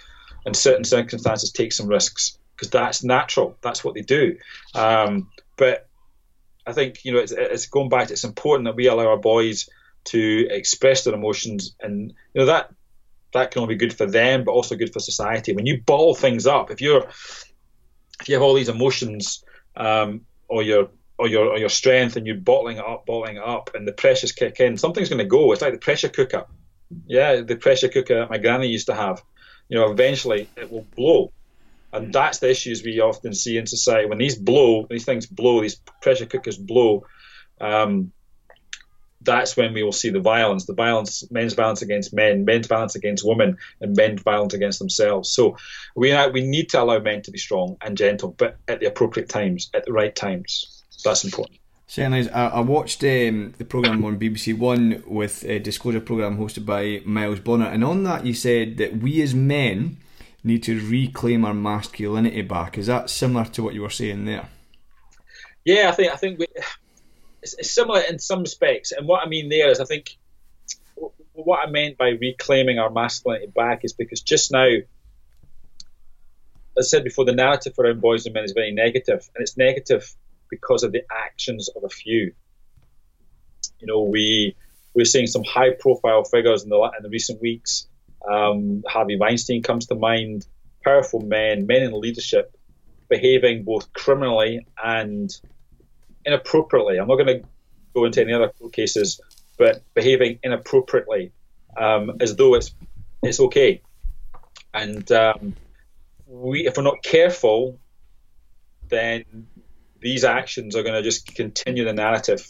[0.44, 3.56] in certain circumstances, take some risks because that's natural.
[3.62, 4.36] That's what they do.
[4.74, 5.88] Um, but
[6.66, 8.10] I think you know it's, it's going back.
[8.10, 9.68] It's important that we allow our boys
[10.04, 12.70] to express their emotions, and you know that
[13.32, 15.52] that can only be good for them, but also good for society.
[15.52, 17.06] When you bottle things up, if you're
[18.20, 19.44] if you have all these emotions,
[19.76, 20.88] um, or your
[21.18, 23.92] or your or your strength, and you're bottling it up, bottling it up, and the
[23.92, 25.52] pressures kick in, something's going to go.
[25.52, 26.46] It's like the pressure cooker.
[27.06, 29.22] Yeah, the pressure cooker my granny used to have.
[29.68, 31.32] You know, eventually it will blow
[31.94, 34.06] and that's the issues we often see in society.
[34.06, 37.06] When these blow, these things blow, these pressure cookers blow,
[37.60, 38.12] um,
[39.22, 42.94] that's when we will see the violence, the violence, men's violence against men, men's violence
[42.94, 45.30] against women, and men's violence against themselves.
[45.30, 45.56] So
[45.96, 49.28] we we need to allow men to be strong and gentle, but at the appropriate
[49.28, 50.82] times, at the right times.
[51.04, 51.58] That's important.
[51.86, 56.66] Certainly, I, I watched um, the program on BBC One with a disclosure program hosted
[56.66, 59.98] by Miles Bonner, and on that you said that we as men
[60.44, 62.76] need to reclaim our masculinity back.
[62.76, 64.48] Is that similar to what you were saying there?
[65.64, 66.46] Yeah, I think I think we,
[67.42, 68.92] it's, similar in some respects.
[68.92, 70.16] And what I mean there is, I think
[71.32, 74.84] what I meant by reclaiming our masculinity back is because just now, as
[76.78, 80.14] I said before, the narrative around boys and men is very negative, and it's negative
[80.50, 82.34] because of the actions of a few.
[83.80, 84.54] You know, we
[84.92, 87.86] we're seeing some high-profile figures in the in the recent weeks
[88.30, 90.46] um, Harvey Weinstein comes to mind.
[90.82, 92.54] Powerful men, men in leadership,
[93.08, 95.30] behaving both criminally and
[96.26, 96.98] inappropriately.
[96.98, 97.48] I'm not going to
[97.94, 99.20] go into any other cases,
[99.56, 101.32] but behaving inappropriately
[101.76, 102.74] um, as though it's
[103.22, 103.82] it's okay.
[104.72, 105.54] And um,
[106.26, 107.78] we, if we're not careful,
[108.88, 109.46] then
[110.00, 112.46] these actions are going to just continue the narrative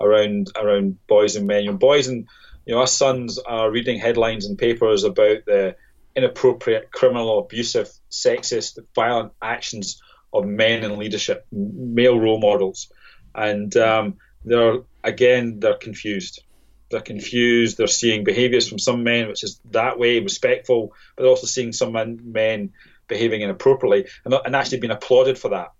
[0.00, 1.64] around around boys and men.
[1.64, 2.26] You know, boys and
[2.66, 5.76] you know, our sons are reading headlines in papers about the
[6.16, 10.00] inappropriate, criminal, abusive, sexist, violent actions
[10.32, 12.90] of men in leadership, male role models,
[13.34, 16.42] and um, they're again they're confused.
[16.90, 17.76] They're confused.
[17.76, 21.92] They're seeing behaviours from some men which is that way, respectful, but also seeing some
[21.92, 22.70] men
[23.08, 25.72] behaving inappropriately and, and actually being applauded for that.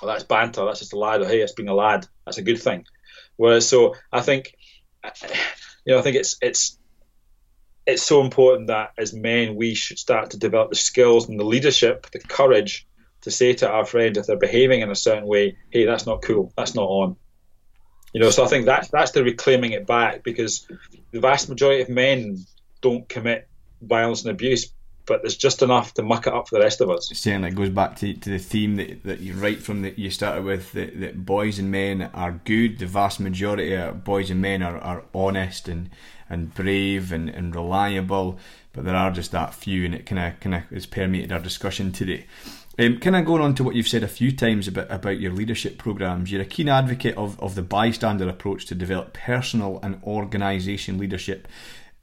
[0.00, 0.64] Well, that's banter.
[0.64, 1.22] That's just a lad.
[1.22, 2.06] Or hey, it's being a lad.
[2.24, 2.86] That's a good thing.
[3.36, 4.54] Whereas, so I think
[5.88, 6.78] you know, I think it's it's
[7.86, 11.44] it's so important that as men we should start to develop the skills and the
[11.44, 12.86] leadership, the courage
[13.22, 16.20] to say to our friend if they're behaving in a certain way, hey, that's not
[16.20, 17.16] cool, that's not on.
[18.12, 20.68] You know, so I think that's that's the reclaiming it back because
[21.10, 22.36] the vast majority of men
[22.82, 23.48] don't commit
[23.80, 24.70] violence and abuse
[25.08, 27.08] but there's just enough to muck it up for the rest of us.
[27.12, 30.10] Certainly, it goes back to, to the theme that, that you right from that you
[30.10, 32.78] started with that, that boys and men are good.
[32.78, 35.90] The vast majority of boys and men are, are honest and,
[36.28, 38.38] and brave and, and reliable,
[38.72, 41.40] but there are just that few, and it kind of kind of has permeated our
[41.40, 42.26] discussion today.
[42.80, 45.32] Um, kind of going on to what you've said a few times about, about your
[45.32, 50.00] leadership programs, you're a keen advocate of, of the bystander approach to develop personal and
[50.04, 51.48] organisation leadership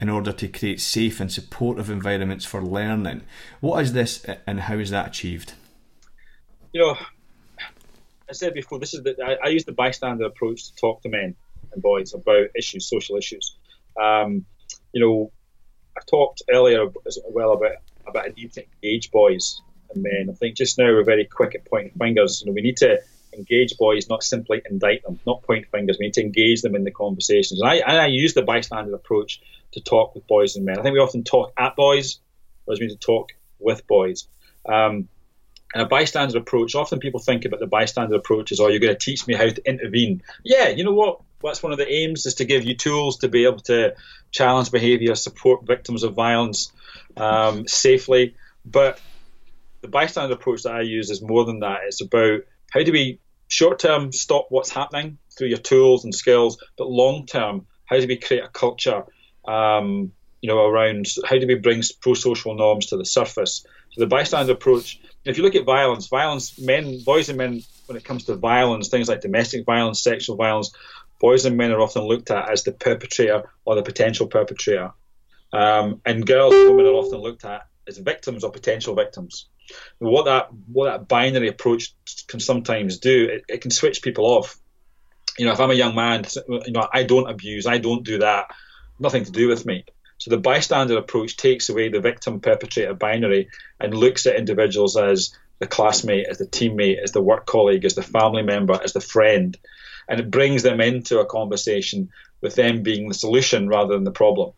[0.00, 3.22] in order to create safe and supportive environments for learning.
[3.60, 5.54] What is this and how is that achieved?
[6.72, 6.96] You know,
[8.28, 11.08] I said before, this is the, I, I use the bystander approach to talk to
[11.08, 11.34] men
[11.72, 13.56] and boys about issues, social issues.
[14.00, 14.44] Um,
[14.92, 15.32] you know,
[15.96, 17.76] I talked earlier as well about
[18.06, 19.60] about a need to engage boys
[19.92, 20.28] and men.
[20.30, 22.40] I think just now we're very quick at pointing fingers.
[22.40, 23.00] You know, we need to
[23.36, 25.96] engage boys, not simply indict them, not point fingers.
[25.98, 27.60] We need to engage them in the conversations.
[27.60, 29.40] And I, and I use the bystander approach
[29.72, 30.78] to talk with boys and men.
[30.78, 32.18] I think we often talk at boys,
[32.64, 34.26] whereas we need to talk with boys.
[34.68, 35.08] Um,
[35.74, 38.94] and a bystander approach, often people think about the bystander approach as, oh, you're going
[38.94, 40.22] to teach me how to intervene.
[40.44, 41.20] Yeah, you know what?
[41.42, 43.94] That's one of the aims is to give you tools to be able to
[44.30, 46.72] challenge behaviour, support victims of violence
[47.16, 48.36] um, safely.
[48.64, 49.00] But
[49.82, 51.80] the bystander approach that I use is more than that.
[51.86, 56.58] It's about how do we short term stop what's happening through your tools and skills,
[56.76, 59.04] but long term, how do we create a culture,
[59.46, 63.64] um, you know, around how do we bring pro-social norms to the surface?
[63.92, 65.00] So the bystander approach.
[65.24, 68.88] If you look at violence, violence, men, boys and men, when it comes to violence,
[68.88, 70.72] things like domestic violence, sexual violence,
[71.20, 74.92] boys and men are often looked at as the perpetrator or the potential perpetrator,
[75.52, 79.46] um, and girls and women are often looked at as victims or potential victims
[79.98, 81.94] what that what that binary approach
[82.26, 84.58] can sometimes do, it, it can switch people off.
[85.38, 88.18] You know, if I'm a young man, you know, I don't abuse, I don't do
[88.18, 88.46] that,
[88.98, 89.84] nothing to do with me.
[90.18, 93.48] So the bystander approach takes away the victim perpetrator binary
[93.78, 97.94] and looks at individuals as the classmate, as the teammate, as the work colleague, as
[97.94, 99.56] the family member, as the friend,
[100.08, 102.10] and it brings them into a conversation
[102.40, 104.52] with them being the solution rather than the problem.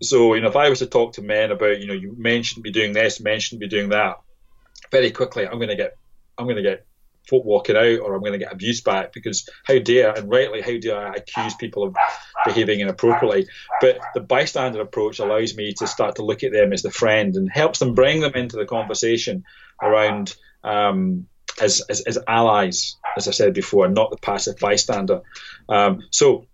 [0.00, 2.42] So, you know, if I was to talk to men about, you know, you men
[2.42, 4.20] shouldn't be doing this, men shouldn't be doing that,
[4.90, 5.96] very quickly I'm going to get,
[6.38, 6.86] I'm going to get
[7.28, 10.60] folk walking out, or I'm going to get abuse back because how dare and rightly
[10.60, 11.96] how dare I accuse people of
[12.44, 13.46] behaving inappropriately?
[13.80, 17.36] But the bystander approach allows me to start to look at them as the friend
[17.36, 19.44] and helps them bring them into the conversation
[19.80, 20.34] around.
[20.64, 21.26] Um,
[21.60, 25.20] as, as, as allies, as I said before, not the passive bystander.
[25.68, 26.46] Um, so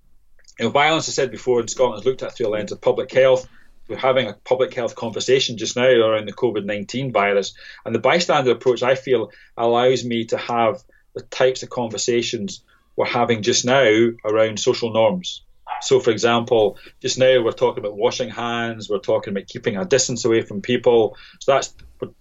[0.59, 2.81] you know, violence, I said before, in Scotland is looked at through a lens of
[2.81, 3.49] public health.
[3.89, 7.55] We're having a public health conversation just now around the COVID 19 virus.
[7.85, 10.83] And the bystander approach, I feel, allows me to have
[11.15, 12.63] the types of conversations
[12.97, 15.43] we're having just now around social norms.
[15.81, 19.85] So, for example, just now we're talking about washing hands, we're talking about keeping a
[19.85, 21.17] distance away from people.
[21.41, 21.75] So that's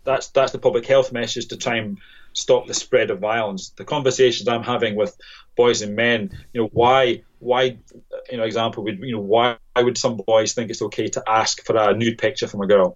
[0.04, 1.98] that's that's the public health message to try and
[2.34, 3.70] stop the spread of violence.
[3.70, 5.18] The conversations I'm having with
[5.56, 7.78] boys and men, you know, why why
[8.32, 11.64] you know example would you know why would some boys think it's okay to ask
[11.64, 12.96] for a nude picture from a girl?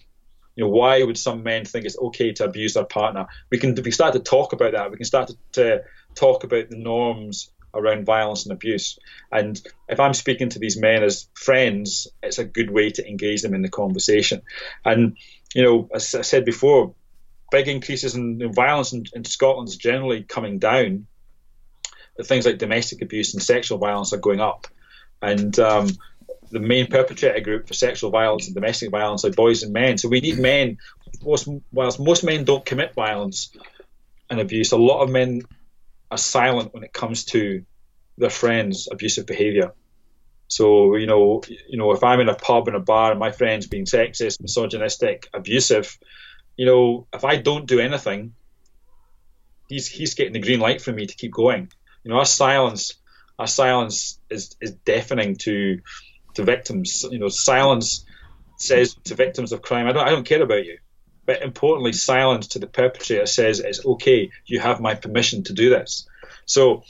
[0.56, 3.28] You know, why would some men think it's okay to abuse their partner?
[3.50, 4.92] We can we start to talk about that.
[4.92, 5.84] We can start to, to
[6.16, 9.00] talk about the norms around violence and abuse.
[9.32, 13.42] And if I'm speaking to these men as friends, it's a good way to engage
[13.42, 14.42] them in the conversation.
[14.84, 15.18] And
[15.56, 16.96] you know, as I said before,
[17.52, 21.08] big increases in, violence in, in Scotland is generally coming down,
[22.24, 24.68] things like domestic abuse and sexual violence are going up.
[25.22, 25.90] And um,
[26.52, 29.98] the main perpetrator group for sexual violence and domestic violence are boys and men.
[29.98, 30.78] So we need men.
[31.24, 33.56] Most, whilst most men don't commit violence
[34.30, 35.44] and abuse, a lot of men
[36.10, 37.64] are silent when it comes to
[38.18, 39.74] their friends' abusive behaviour.
[40.48, 43.32] So you know, you know, if I'm in a pub in a bar and my
[43.32, 45.98] friend's being sexist, misogynistic, abusive,
[46.58, 48.34] you know, if I don't do anything,
[49.70, 51.72] he's he's getting the green light from me to keep going.
[52.04, 52.94] You know, our silence,
[53.38, 55.82] our silence is is deafening to
[56.36, 57.06] to victims.
[57.10, 58.06] You know, silence
[58.58, 60.80] says to victims of crime, I don't I don't care about you.
[61.26, 64.32] But importantly, silence to the perpetrator says it's okay.
[64.46, 66.08] You have my permission to do this.
[66.46, 66.84] So.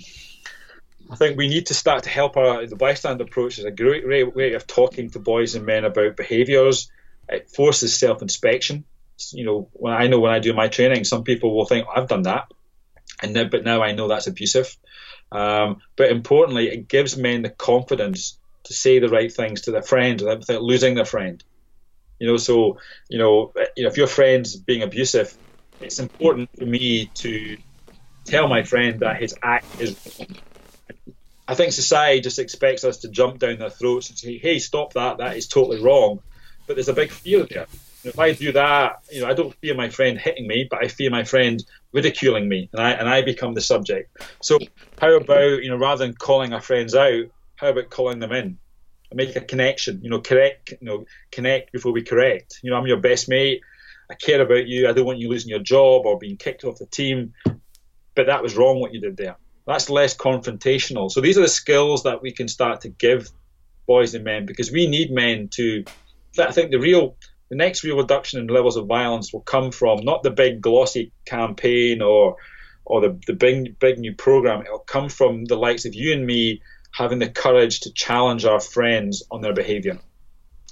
[1.09, 4.33] I think we need to start to help our the bystander approach is a great
[4.33, 6.89] way of talking to boys and men about behaviours.
[7.27, 8.85] It forces self-inspection
[9.31, 12.07] you know, when I know when I do my training, some people will think I've
[12.07, 12.51] done that,
[13.21, 14.75] and then, but now I know that's abusive.
[15.31, 19.81] Um, but importantly, it gives men the confidence to say the right things to their
[19.81, 21.43] friend without losing their friend.
[22.19, 22.77] You know, so
[23.09, 25.35] you know, you know, if your friend's being abusive,
[25.79, 27.57] it's important for me to
[28.25, 29.97] tell my friend that his act is.
[31.47, 34.93] I think society just expects us to jump down their throats and say, "Hey, stop
[34.93, 35.17] that!
[35.17, 36.19] That is totally wrong."
[36.67, 37.65] But there's a big fear there
[38.03, 40.87] If I do that, you know, I don't fear my friend hitting me, but I
[40.87, 41.61] fear my friend
[41.93, 44.17] ridiculing me, and I and I become the subject.
[44.41, 44.59] So
[44.99, 47.25] how about you know, rather than calling our friends out,
[47.55, 48.57] how about calling them in?
[49.13, 50.01] Make a connection.
[50.03, 50.71] You know, correct.
[50.79, 52.59] You know, connect before we correct.
[52.63, 53.61] You know, I'm your best mate.
[54.09, 54.89] I care about you.
[54.89, 57.33] I don't want you losing your job or being kicked off the team.
[58.15, 59.37] But that was wrong what you did there.
[59.67, 61.11] That's less confrontational.
[61.11, 63.29] So these are the skills that we can start to give
[63.85, 65.83] boys and men because we need men to.
[66.39, 67.15] I think the real
[67.51, 71.11] the next real reduction in levels of violence will come from not the big glossy
[71.25, 72.37] campaign or
[72.85, 74.61] or the, the big big new program.
[74.61, 78.61] It'll come from the likes of you and me having the courage to challenge our
[78.61, 79.99] friends on their behaviour.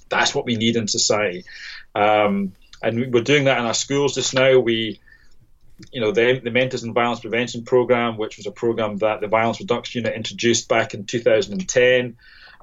[0.08, 1.44] That's what we need in society,
[1.94, 4.60] um, and we're doing that in our schools just now.
[4.60, 5.02] We,
[5.92, 9.28] you know, the, the Mentors and Violence Prevention Program, which was a program that the
[9.28, 12.16] Violence Reduction Unit introduced back in 2010.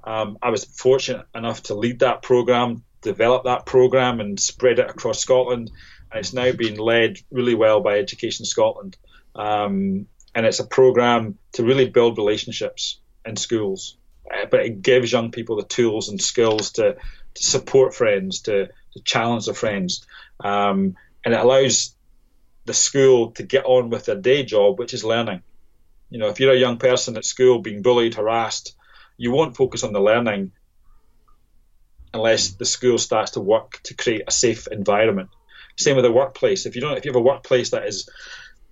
[0.04, 4.90] Um, I was fortunate enough to lead that program developed that program and spread it
[4.90, 5.70] across Scotland.
[6.10, 8.96] And it's now being led really well by Education Scotland.
[9.34, 13.96] Um, and it's a program to really build relationships in schools.
[14.28, 16.96] Uh, but it gives young people the tools and skills to,
[17.34, 20.04] to support friends, to, to challenge their friends.
[20.40, 21.94] Um, and it allows
[22.64, 25.42] the school to get on with their day job, which is learning.
[26.10, 28.74] You know, if you're a young person at school being bullied, harassed,
[29.16, 30.52] you won't focus on the learning
[32.16, 35.30] unless the school starts to work to create a safe environment.
[35.76, 36.66] Same with the workplace.
[36.66, 38.08] If you don't, if you have a workplace that is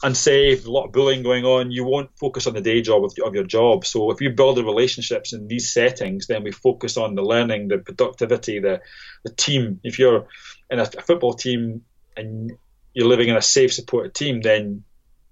[0.03, 3.12] unsafe, a lot of bullying going on, you won't focus on the day job of,
[3.24, 3.84] of your job.
[3.84, 7.68] So if you build the relationships in these settings, then we focus on the learning,
[7.68, 8.80] the productivity, the
[9.24, 9.80] the team.
[9.82, 10.26] If you're
[10.70, 11.82] in a, a football team
[12.16, 12.53] and
[12.95, 14.84] you're living in a safe, supported team, then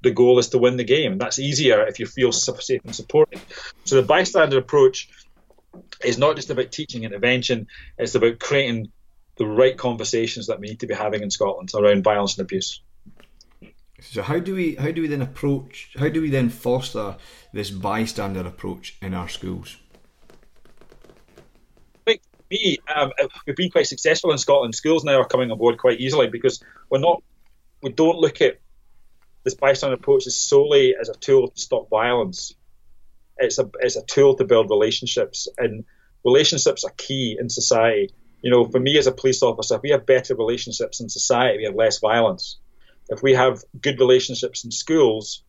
[0.03, 1.19] the goal is to win the game.
[1.19, 3.41] That's easier if you feel safe and supported.
[3.85, 5.09] So the bystander approach
[6.05, 7.69] is not just about teaching intervention,
[7.99, 8.91] it's about creating
[9.37, 12.81] the right conversations that we need to be having in Scotland around violence and abuse.
[14.01, 17.17] So how do we how do we then approach how do we then foster
[17.53, 19.77] this bystander approach in our schools?
[22.07, 23.13] I think me um,
[23.47, 24.75] we've been quite successful in Scotland.
[24.75, 27.23] Schools now are coming on board quite easily because we're not
[27.81, 28.61] we don't look at
[29.45, 32.55] this bystander approach as solely as a tool to stop violence
[33.39, 35.85] it's a it's a tool to build relationships, and
[36.25, 38.11] relationships are key in society.
[38.43, 41.59] You know, for me as a police officer, if we have better relationships in society,
[41.59, 42.59] we have less violence.
[43.09, 45.43] If we have good relationships in schools,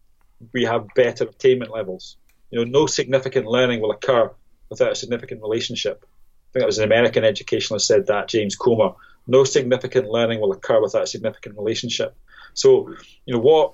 [0.53, 2.17] we have better attainment levels.
[2.51, 4.31] You know, no significant learning will occur
[4.69, 6.05] without a significant relationship.
[6.05, 8.93] I think it was an American educationalist said that, James Comer.
[9.25, 12.15] No significant learning will occur without a significant relationship.
[12.53, 12.93] So,
[13.25, 13.73] you know, what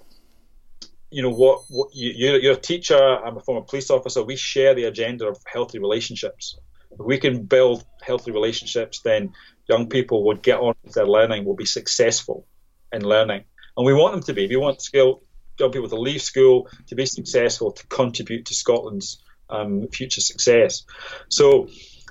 [1.12, 4.36] you know what, what you, you're, you're, a teacher i'm a former police officer we
[4.36, 6.58] share the agenda of healthy relationships.
[6.92, 9.34] If we can build healthy relationships then
[9.68, 12.48] young people would get on with their learning will be successful
[12.92, 13.44] in learning.
[13.78, 14.48] And we want them to be.
[14.48, 19.88] We want young people to leave school to be successful to contribute to scotland's um,
[19.88, 20.84] future success.
[21.30, 21.70] So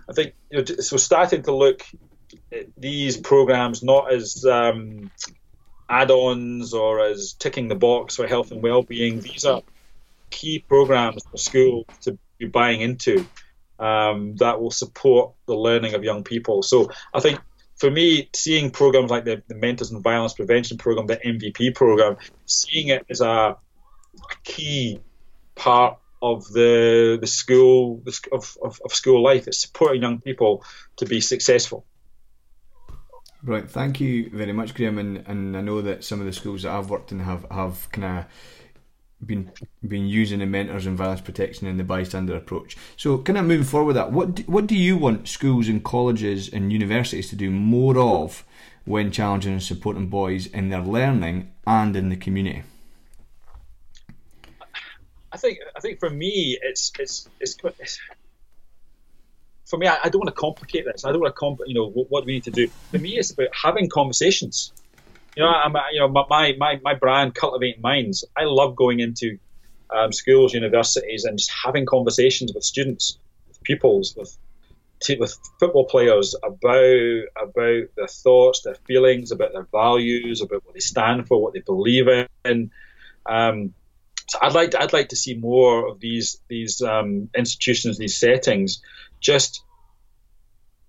[0.08, 1.82] i think you know, so starting to look
[2.52, 5.10] at these programs not as um,
[5.88, 9.20] add-ons or as ticking the box for health and well-being.
[9.20, 9.62] These are
[10.30, 13.26] key programs for schools to be buying into
[13.78, 16.62] um, that will support the learning of young people.
[16.62, 17.40] So I think
[17.76, 22.16] for me, seeing programs like the, the Mentors and Violence Prevention Program, the MVP program,
[22.44, 23.56] seeing it as a, a
[24.42, 25.00] key
[25.54, 29.46] part of the the school of, of, of school life.
[29.46, 30.64] It's supporting young people
[30.96, 31.84] to be successful.
[33.42, 34.98] Right, thank you very much, Graham.
[34.98, 37.90] And, and I know that some of the schools that I've worked in have, have
[37.92, 38.24] kind of
[39.24, 39.50] been
[39.86, 42.76] been using the mentors and violence protection and the bystander approach.
[42.96, 45.82] So, kind of moving forward with that, what do, what do you want schools and
[45.82, 48.44] colleges and universities to do more of
[48.84, 52.62] when challenging and supporting boys in their learning and in the community?
[55.30, 58.00] I think I think for me, it's it's it's, it's
[59.68, 61.04] for me, I, I, don't want to complicate this.
[61.04, 62.68] I don't want to comp, you know, what, what, do we need to do?
[62.90, 64.72] For me, it's about having conversations.
[65.36, 69.38] You know, I'm, you know, my, my, my brand, Cultivating Minds, I love going into
[69.90, 74.36] um, schools, universities, and just having conversations with students, with pupils, with
[75.20, 80.80] with football players about about their thoughts, their feelings, about their values, about what they
[80.80, 82.08] stand for, what they believe
[82.44, 82.72] in.
[83.24, 83.74] Um,
[84.28, 88.18] so I'd like to, I'd like to see more of these these um, institutions, these
[88.18, 88.82] settings,
[89.20, 89.62] just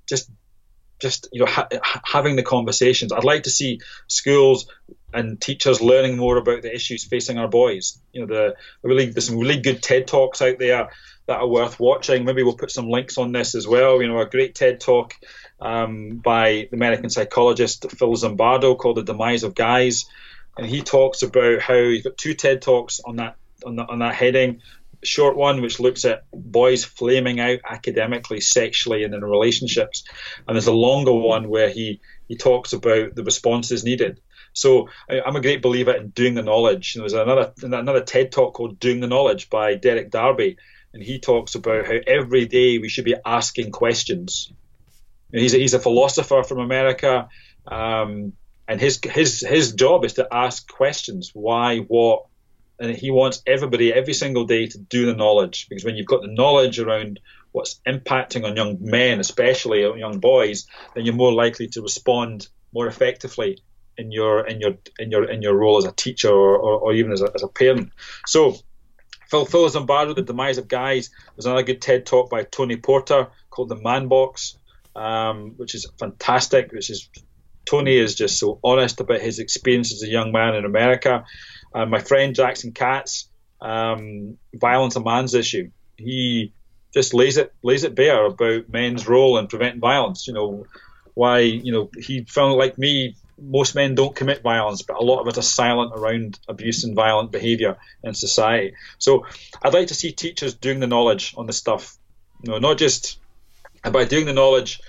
[0.08, 0.30] just
[1.00, 1.70] just you know ha-
[2.06, 3.12] having the conversations.
[3.12, 4.68] I'd like to see schools
[5.14, 8.00] and teachers learning more about the issues facing our boys.
[8.12, 10.90] You know, the really there's some really good TED talks out there
[11.28, 12.26] that are worth watching.
[12.26, 14.02] Maybe we'll put some links on this as well.
[14.02, 15.16] You know, a great TED talk
[15.60, 20.06] um, by the American psychologist Phil Zimbardo called "The Demise of Guys,"
[20.58, 24.00] and he talks about how he's got two TED talks on that on, the, on
[24.00, 24.62] that heading.
[25.04, 30.04] Short one, which looks at boys flaming out academically, sexually, and in relationships,
[30.48, 34.20] and there's a longer one where he he talks about the responses needed.
[34.54, 36.96] So I, am a great believer in doing the knowledge.
[36.96, 40.58] There's another another TED talk called "Doing the Knowledge" by Derek Darby,
[40.94, 44.52] and he talks about how every day we should be asking questions.
[45.32, 47.30] And he's a, he's a philosopher from America,
[47.68, 48.34] um,
[48.68, 52.26] and his his his job is to ask questions: why, what,
[52.80, 56.22] and he wants everybody every single day to do the knowledge because when you've got
[56.22, 57.20] the knowledge around
[57.52, 62.88] what's impacting on young men, especially young boys, then you're more likely to respond more
[62.88, 63.58] effectively
[63.98, 66.94] in your in your in your in your role as a teacher or, or, or
[66.94, 67.92] even as a, as a parent.
[68.26, 68.56] So.
[69.30, 71.12] Phil Phil Zimbardo, The Demise of Guys.
[71.36, 74.58] There's another good TED talk by Tony Porter called The Man Box,
[74.96, 76.72] um, which is fantastic.
[76.72, 77.08] Which is
[77.70, 81.26] Tony is just so honest about his experience as a young man in America.
[81.74, 83.28] Uh, my friend Jackson Katz,
[83.62, 85.70] um, violence a man's issue.
[85.98, 86.54] He
[86.94, 90.28] just lays it lays it bare about men's role in preventing violence.
[90.28, 90.66] You know
[91.14, 93.16] why you know he found like me.
[93.42, 96.94] Most men don't commit violence, but a lot of it is silent around abuse and
[96.94, 98.76] violent behaviour in society.
[98.98, 99.28] So
[99.62, 101.98] I'd like to see teachers doing the knowledge on the stuff.
[102.44, 103.18] You know, not just
[103.82, 104.82] by doing the knowledge,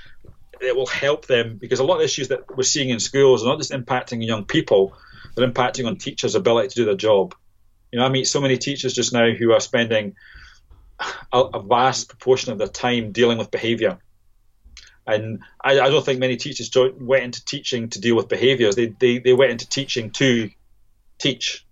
[0.60, 3.46] it will help them because a lot of issues that we're seeing in schools are
[3.46, 4.94] not just impacting young people,
[5.34, 7.34] they're impacting on teachers' ability to do their job.
[7.92, 10.14] You know, I meet so many teachers just now who are spending
[11.32, 13.98] a, a vast proportion of their time dealing with behaviour.
[15.06, 18.76] And I, I, don't think many teachers went into teaching to deal with behaviours.
[18.76, 20.50] They, they, they went into teaching to
[21.18, 21.66] teach.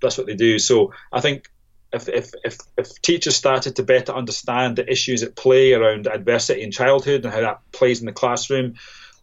[0.00, 0.58] That's what they do.
[0.58, 1.50] So I think
[1.92, 6.62] if, if, if, if teachers started to better understand the issues at play around adversity
[6.62, 8.74] in childhood and how that plays in the classroom,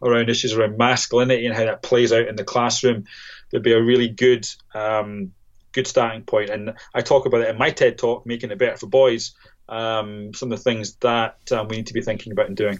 [0.03, 3.05] around issues around masculinity and how that plays out in the classroom,
[3.49, 5.31] there'd be a really good um,
[5.71, 6.49] good starting point.
[6.49, 9.33] And I talk about it in my TED talk, making it better for boys.
[9.69, 12.79] Um, some of the things that um, we need to be thinking about and doing.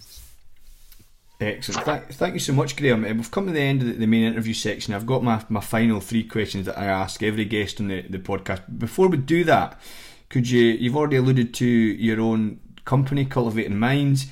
[1.39, 1.85] Excellent.
[1.85, 3.03] Thank, thank you so much, Graham.
[3.03, 4.93] We've come to the end of the, main interview section.
[4.93, 8.19] I've got my, my final three questions that I ask every guest on the, the
[8.19, 8.61] podcast.
[8.77, 9.79] Before we do that,
[10.29, 14.27] could you, you've already alluded to your own company, Cultivating Minds.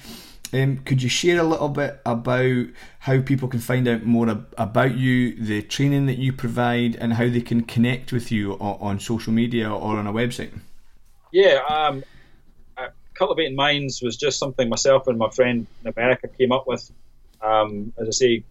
[0.54, 2.66] Um, could you share a little bit about
[3.00, 7.14] how people can find out more ab- about you, the training that you provide, and
[7.14, 10.52] how they can connect with you on, on social media or on a website?
[11.32, 12.04] Yeah, um,
[12.78, 16.92] uh, Cultivating Minds was just something myself and my friend in America came up with.
[17.42, 18.44] Um, as I say,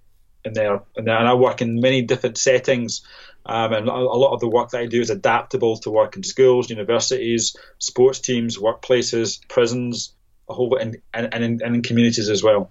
[0.46, 0.82] in there.
[0.96, 3.02] And, I work in many different settings.
[3.46, 6.24] Um, and a lot of the work that I do is adaptable to work in
[6.24, 10.14] schools, universities, sports teams, workplaces, prisons,
[10.50, 12.70] a whole and and, and, in, and in communities as well.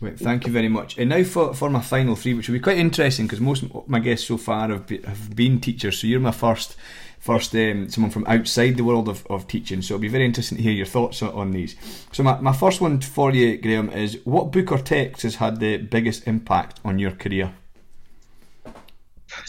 [0.00, 0.96] Right, thank you very much.
[0.98, 3.88] And now for, for my final three, which will be quite interesting because most of
[3.88, 5.98] my guests so far have, be, have been teachers.
[5.98, 6.76] So you're my first
[7.18, 9.82] first um, someone from outside the world of, of teaching.
[9.82, 11.76] So it'll be very interesting to hear your thoughts on, these.
[12.12, 15.60] So my, my first one for you, Graham, is what book or text has had
[15.60, 17.52] the biggest impact on your career?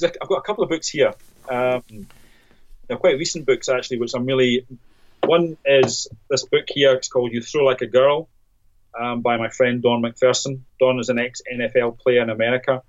[0.04, 1.14] I've got a couple of books here.
[1.50, 1.84] Um,
[2.88, 4.66] they're quite recent books actually, which I'm really.
[5.24, 6.94] One is this book here.
[6.94, 8.28] It's called "You Throw Like a Girl"
[9.00, 10.62] um, by my friend Don McPherson.
[10.80, 12.82] Don is an ex NFL player in America,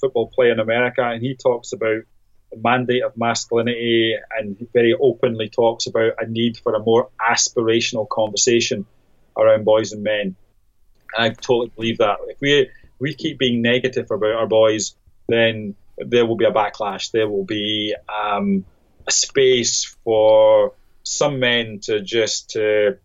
[0.00, 2.02] football player in America, and he talks about
[2.50, 8.08] the mandate of masculinity and very openly talks about a need for a more aspirational
[8.08, 8.86] conversation
[9.36, 10.36] around boys and men.
[11.16, 12.18] And I totally believe that.
[12.28, 14.94] If we we keep being negative about our boys,
[15.28, 17.10] then there will be a backlash.
[17.10, 18.64] There will be um,
[19.06, 22.96] a space for some men to just, I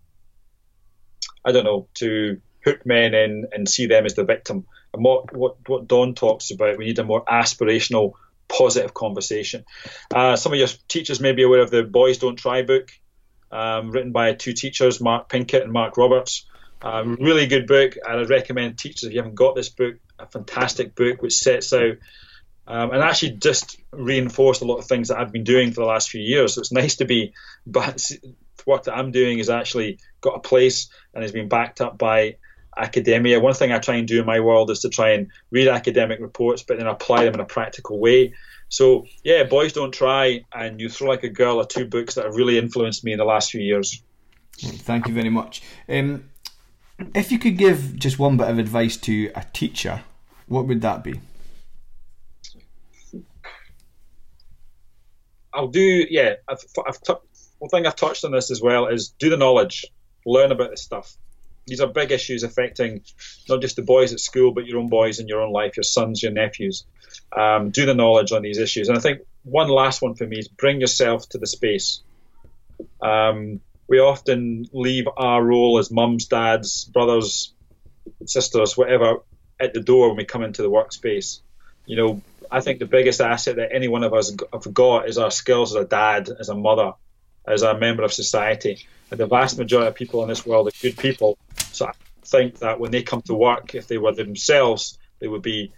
[1.52, 4.66] don't know, to hook men in and see them as the victim.
[4.94, 8.14] And what, what, what Don talks about, we need a more aspirational,
[8.48, 9.66] positive conversation.
[10.14, 12.92] Uh, some of your teachers may be aware of the Boys Don't Try book,
[13.52, 16.46] um, written by two teachers, Mark Pinkett and Mark Roberts.
[16.82, 17.98] Um, really good book.
[18.04, 21.72] And I recommend teachers, if you haven't got this book, a fantastic book which sets
[21.74, 21.98] out
[22.70, 25.88] um, and actually just reinforced a lot of things that I've been doing for the
[25.88, 26.54] last few years.
[26.54, 27.34] So it's nice to be,
[27.66, 28.10] but
[28.66, 32.36] work that I'm doing is actually got a place and has been backed up by
[32.78, 33.40] academia.
[33.40, 36.20] One thing I try and do in my world is to try and read academic
[36.20, 38.36] reports, but then apply them in a practical way.
[38.70, 42.26] So yeah, boys don't try, and you throw like a girl are two books that
[42.26, 44.04] have really influenced me in the last few years.
[44.60, 45.64] Thank you very much.
[45.88, 46.30] Um,
[47.16, 50.04] if you could give just one bit of advice to a teacher,
[50.48, 51.20] what would that be?
[55.54, 56.06] I'll do.
[56.10, 57.14] Yeah, I've, I've t-
[57.60, 59.86] one thing I've touched on this as well is do the knowledge,
[60.26, 61.16] learn about this stuff.
[61.68, 63.02] These are big issues affecting
[63.48, 65.84] not just the boys at school, but your own boys in your own life, your
[65.84, 66.86] sons, your nephews.
[67.36, 70.40] Um, do the knowledge on these issues, and I think one last one for me
[70.40, 72.02] is bring yourself to the space.
[73.02, 77.54] Um, we often leave our role as mums, dads, brothers,
[78.26, 79.18] sisters, whatever,
[79.60, 81.42] at the door when we come into the workspace.
[81.86, 82.22] You know,
[82.52, 85.76] I think the biggest asset that any one of us have got is our skills
[85.76, 86.94] as a dad, as a mother,
[87.48, 88.88] as a member of society.
[89.12, 91.38] And the vast majority of people in this world are good people.
[91.72, 91.92] So I
[92.24, 95.72] think that when they come to work, if they were themselves, they would be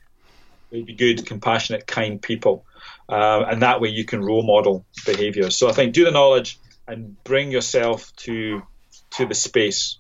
[0.70, 2.66] they'd be good, compassionate, kind people.
[3.10, 5.58] Uh, and that way you can role model behaviours.
[5.58, 8.62] So I think do the knowledge and bring yourself to
[9.12, 9.98] to the space.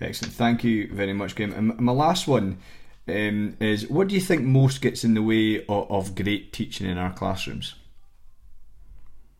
[0.00, 0.34] Excellent.
[0.34, 1.52] Thank you very much, Graham.
[1.52, 2.58] And my last one
[3.06, 6.88] um, is what do you think most gets in the way of, of, great teaching
[6.88, 7.74] in our classrooms?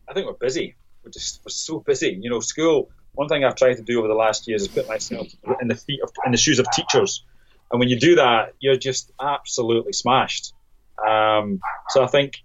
[0.09, 0.75] I think we're busy.
[1.03, 2.19] We're just we're so busy.
[2.21, 2.91] You know, school.
[3.13, 5.29] One thing I've tried to do over the last years is put myself
[5.61, 7.25] in the feet of in the shoes of teachers,
[7.71, 10.53] and when you do that, you're just absolutely smashed.
[10.99, 12.43] Um, so I think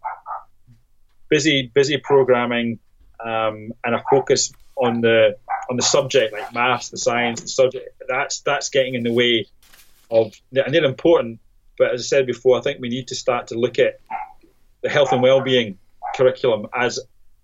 [1.30, 2.80] busy, busy programming,
[3.24, 5.38] um, and a focus on the
[5.70, 7.89] on the subject like maths, the science, the subject.
[8.07, 9.47] That's that's getting in the way
[10.10, 11.39] of, and they're important.
[11.78, 13.99] But as I said before, I think we need to start to look at
[14.82, 15.78] the health and well-being
[16.16, 16.99] curriculum as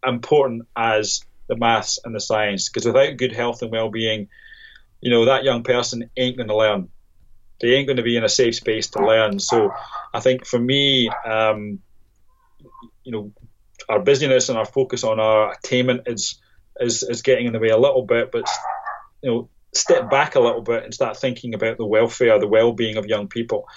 [0.05, 2.69] important as the maths and the science.
[2.69, 4.27] Because without good health and well-being,
[5.01, 6.89] you know that young person ain't going to learn.
[7.61, 9.39] They ain't going to be in a safe space to learn.
[9.39, 9.71] So,
[10.13, 11.79] I think for me, um,
[13.03, 13.31] you know,
[13.87, 16.39] our busyness and our focus on our attainment is
[16.79, 18.31] is is getting in the way a little bit.
[18.31, 18.49] But
[19.21, 22.97] you know, step back a little bit and start thinking about the welfare, the well-being
[22.97, 23.67] of young people.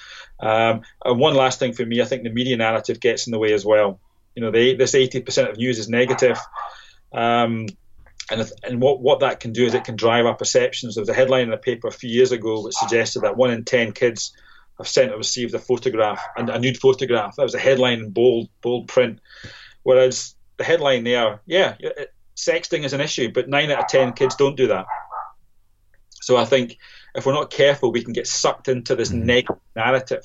[0.40, 3.38] Um, and one last thing for me, I think the media narrative gets in the
[3.38, 4.01] way as well.
[4.34, 6.38] You know, they, this 80% of news is negative.
[7.12, 7.66] Um,
[8.30, 10.94] and, and what, what that can do is it can drive our perceptions.
[10.94, 13.51] There was a headline in a paper a few years ago which suggested that one
[13.51, 14.32] in 10 kids
[14.76, 17.36] have sent or received a photograph, a nude photograph.
[17.36, 19.20] That was a headline in bold, bold print.
[19.82, 21.74] Whereas the headline there, yeah,
[22.36, 24.86] sexting is an issue, but nine out of 10 kids don't do that.
[26.29, 26.76] So I think
[27.14, 29.24] if we're not careful, we can get sucked into this mm-hmm.
[29.24, 30.24] negative narrative.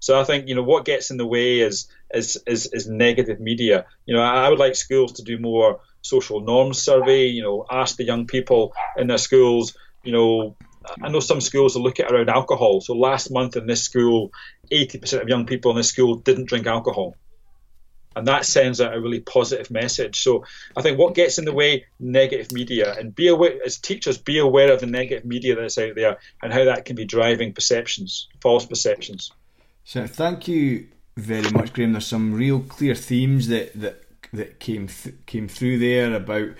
[0.00, 3.38] So I think you know what gets in the way is is is, is negative
[3.38, 3.86] media.
[4.04, 7.26] You know, I, I would like schools to do more social norms survey.
[7.26, 9.76] You know, ask the young people in their schools.
[10.02, 10.56] You know,
[11.00, 12.80] I know some schools will look at around alcohol.
[12.80, 14.32] So last month in this school,
[14.72, 17.14] 80% of young people in this school didn't drink alcohol
[18.16, 20.22] and that sends out a really positive message.
[20.22, 20.44] So
[20.76, 24.38] I think what gets in the way, negative media, and be aware as teachers, be
[24.38, 28.28] aware of the negative media that's out there and how that can be driving perceptions,
[28.40, 29.32] false perceptions.
[29.84, 31.92] So thank you very much, Graham.
[31.92, 34.02] There's some real clear themes that that
[34.32, 36.50] that came th- came through there about.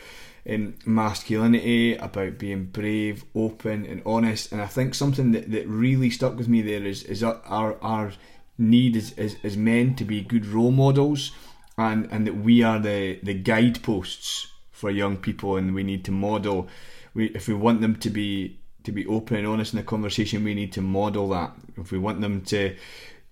[0.46, 6.11] Um, masculinity, about being brave, open, and honest, and I think something that, that really
[6.11, 7.40] stuck with me there is is our
[7.80, 8.12] our,
[8.59, 11.32] need as, as, as men to be good role models
[11.76, 16.10] and, and that we are the, the guideposts for young people and we need to
[16.10, 16.68] model
[17.14, 20.44] we if we want them to be to be open and honest in the conversation
[20.44, 21.52] we need to model that.
[21.76, 22.76] If we want them to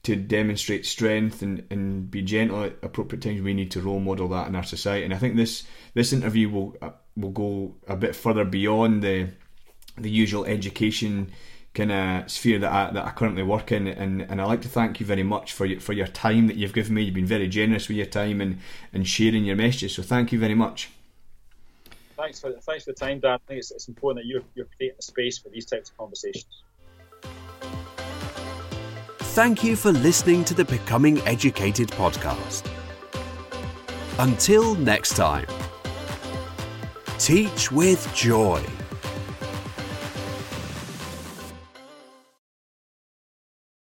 [0.05, 4.29] to demonstrate strength and, and be gentle at appropriate times we need to role model
[4.29, 5.05] that in our society.
[5.05, 5.65] And I think this
[5.95, 9.29] this interview will uh, will go a bit further beyond the
[9.99, 11.31] the usual education
[11.75, 14.69] kind of sphere that I, that I currently work in, and, and I'd like to
[14.69, 17.03] thank you very much for your, for your time that you've given me.
[17.03, 18.59] You've been very generous with your time and,
[18.93, 19.95] and sharing your messages.
[19.95, 20.91] So thank you very much.
[22.17, 23.33] Thanks for thanks for the time, Dan.
[23.33, 25.97] I think it's, it's important that you're, you're creating a space for these types of
[25.97, 26.63] conversations.
[29.35, 32.71] Thank you for listening to the Becoming Educated podcast.
[34.19, 35.47] Until next time,
[37.19, 38.63] teach with joy.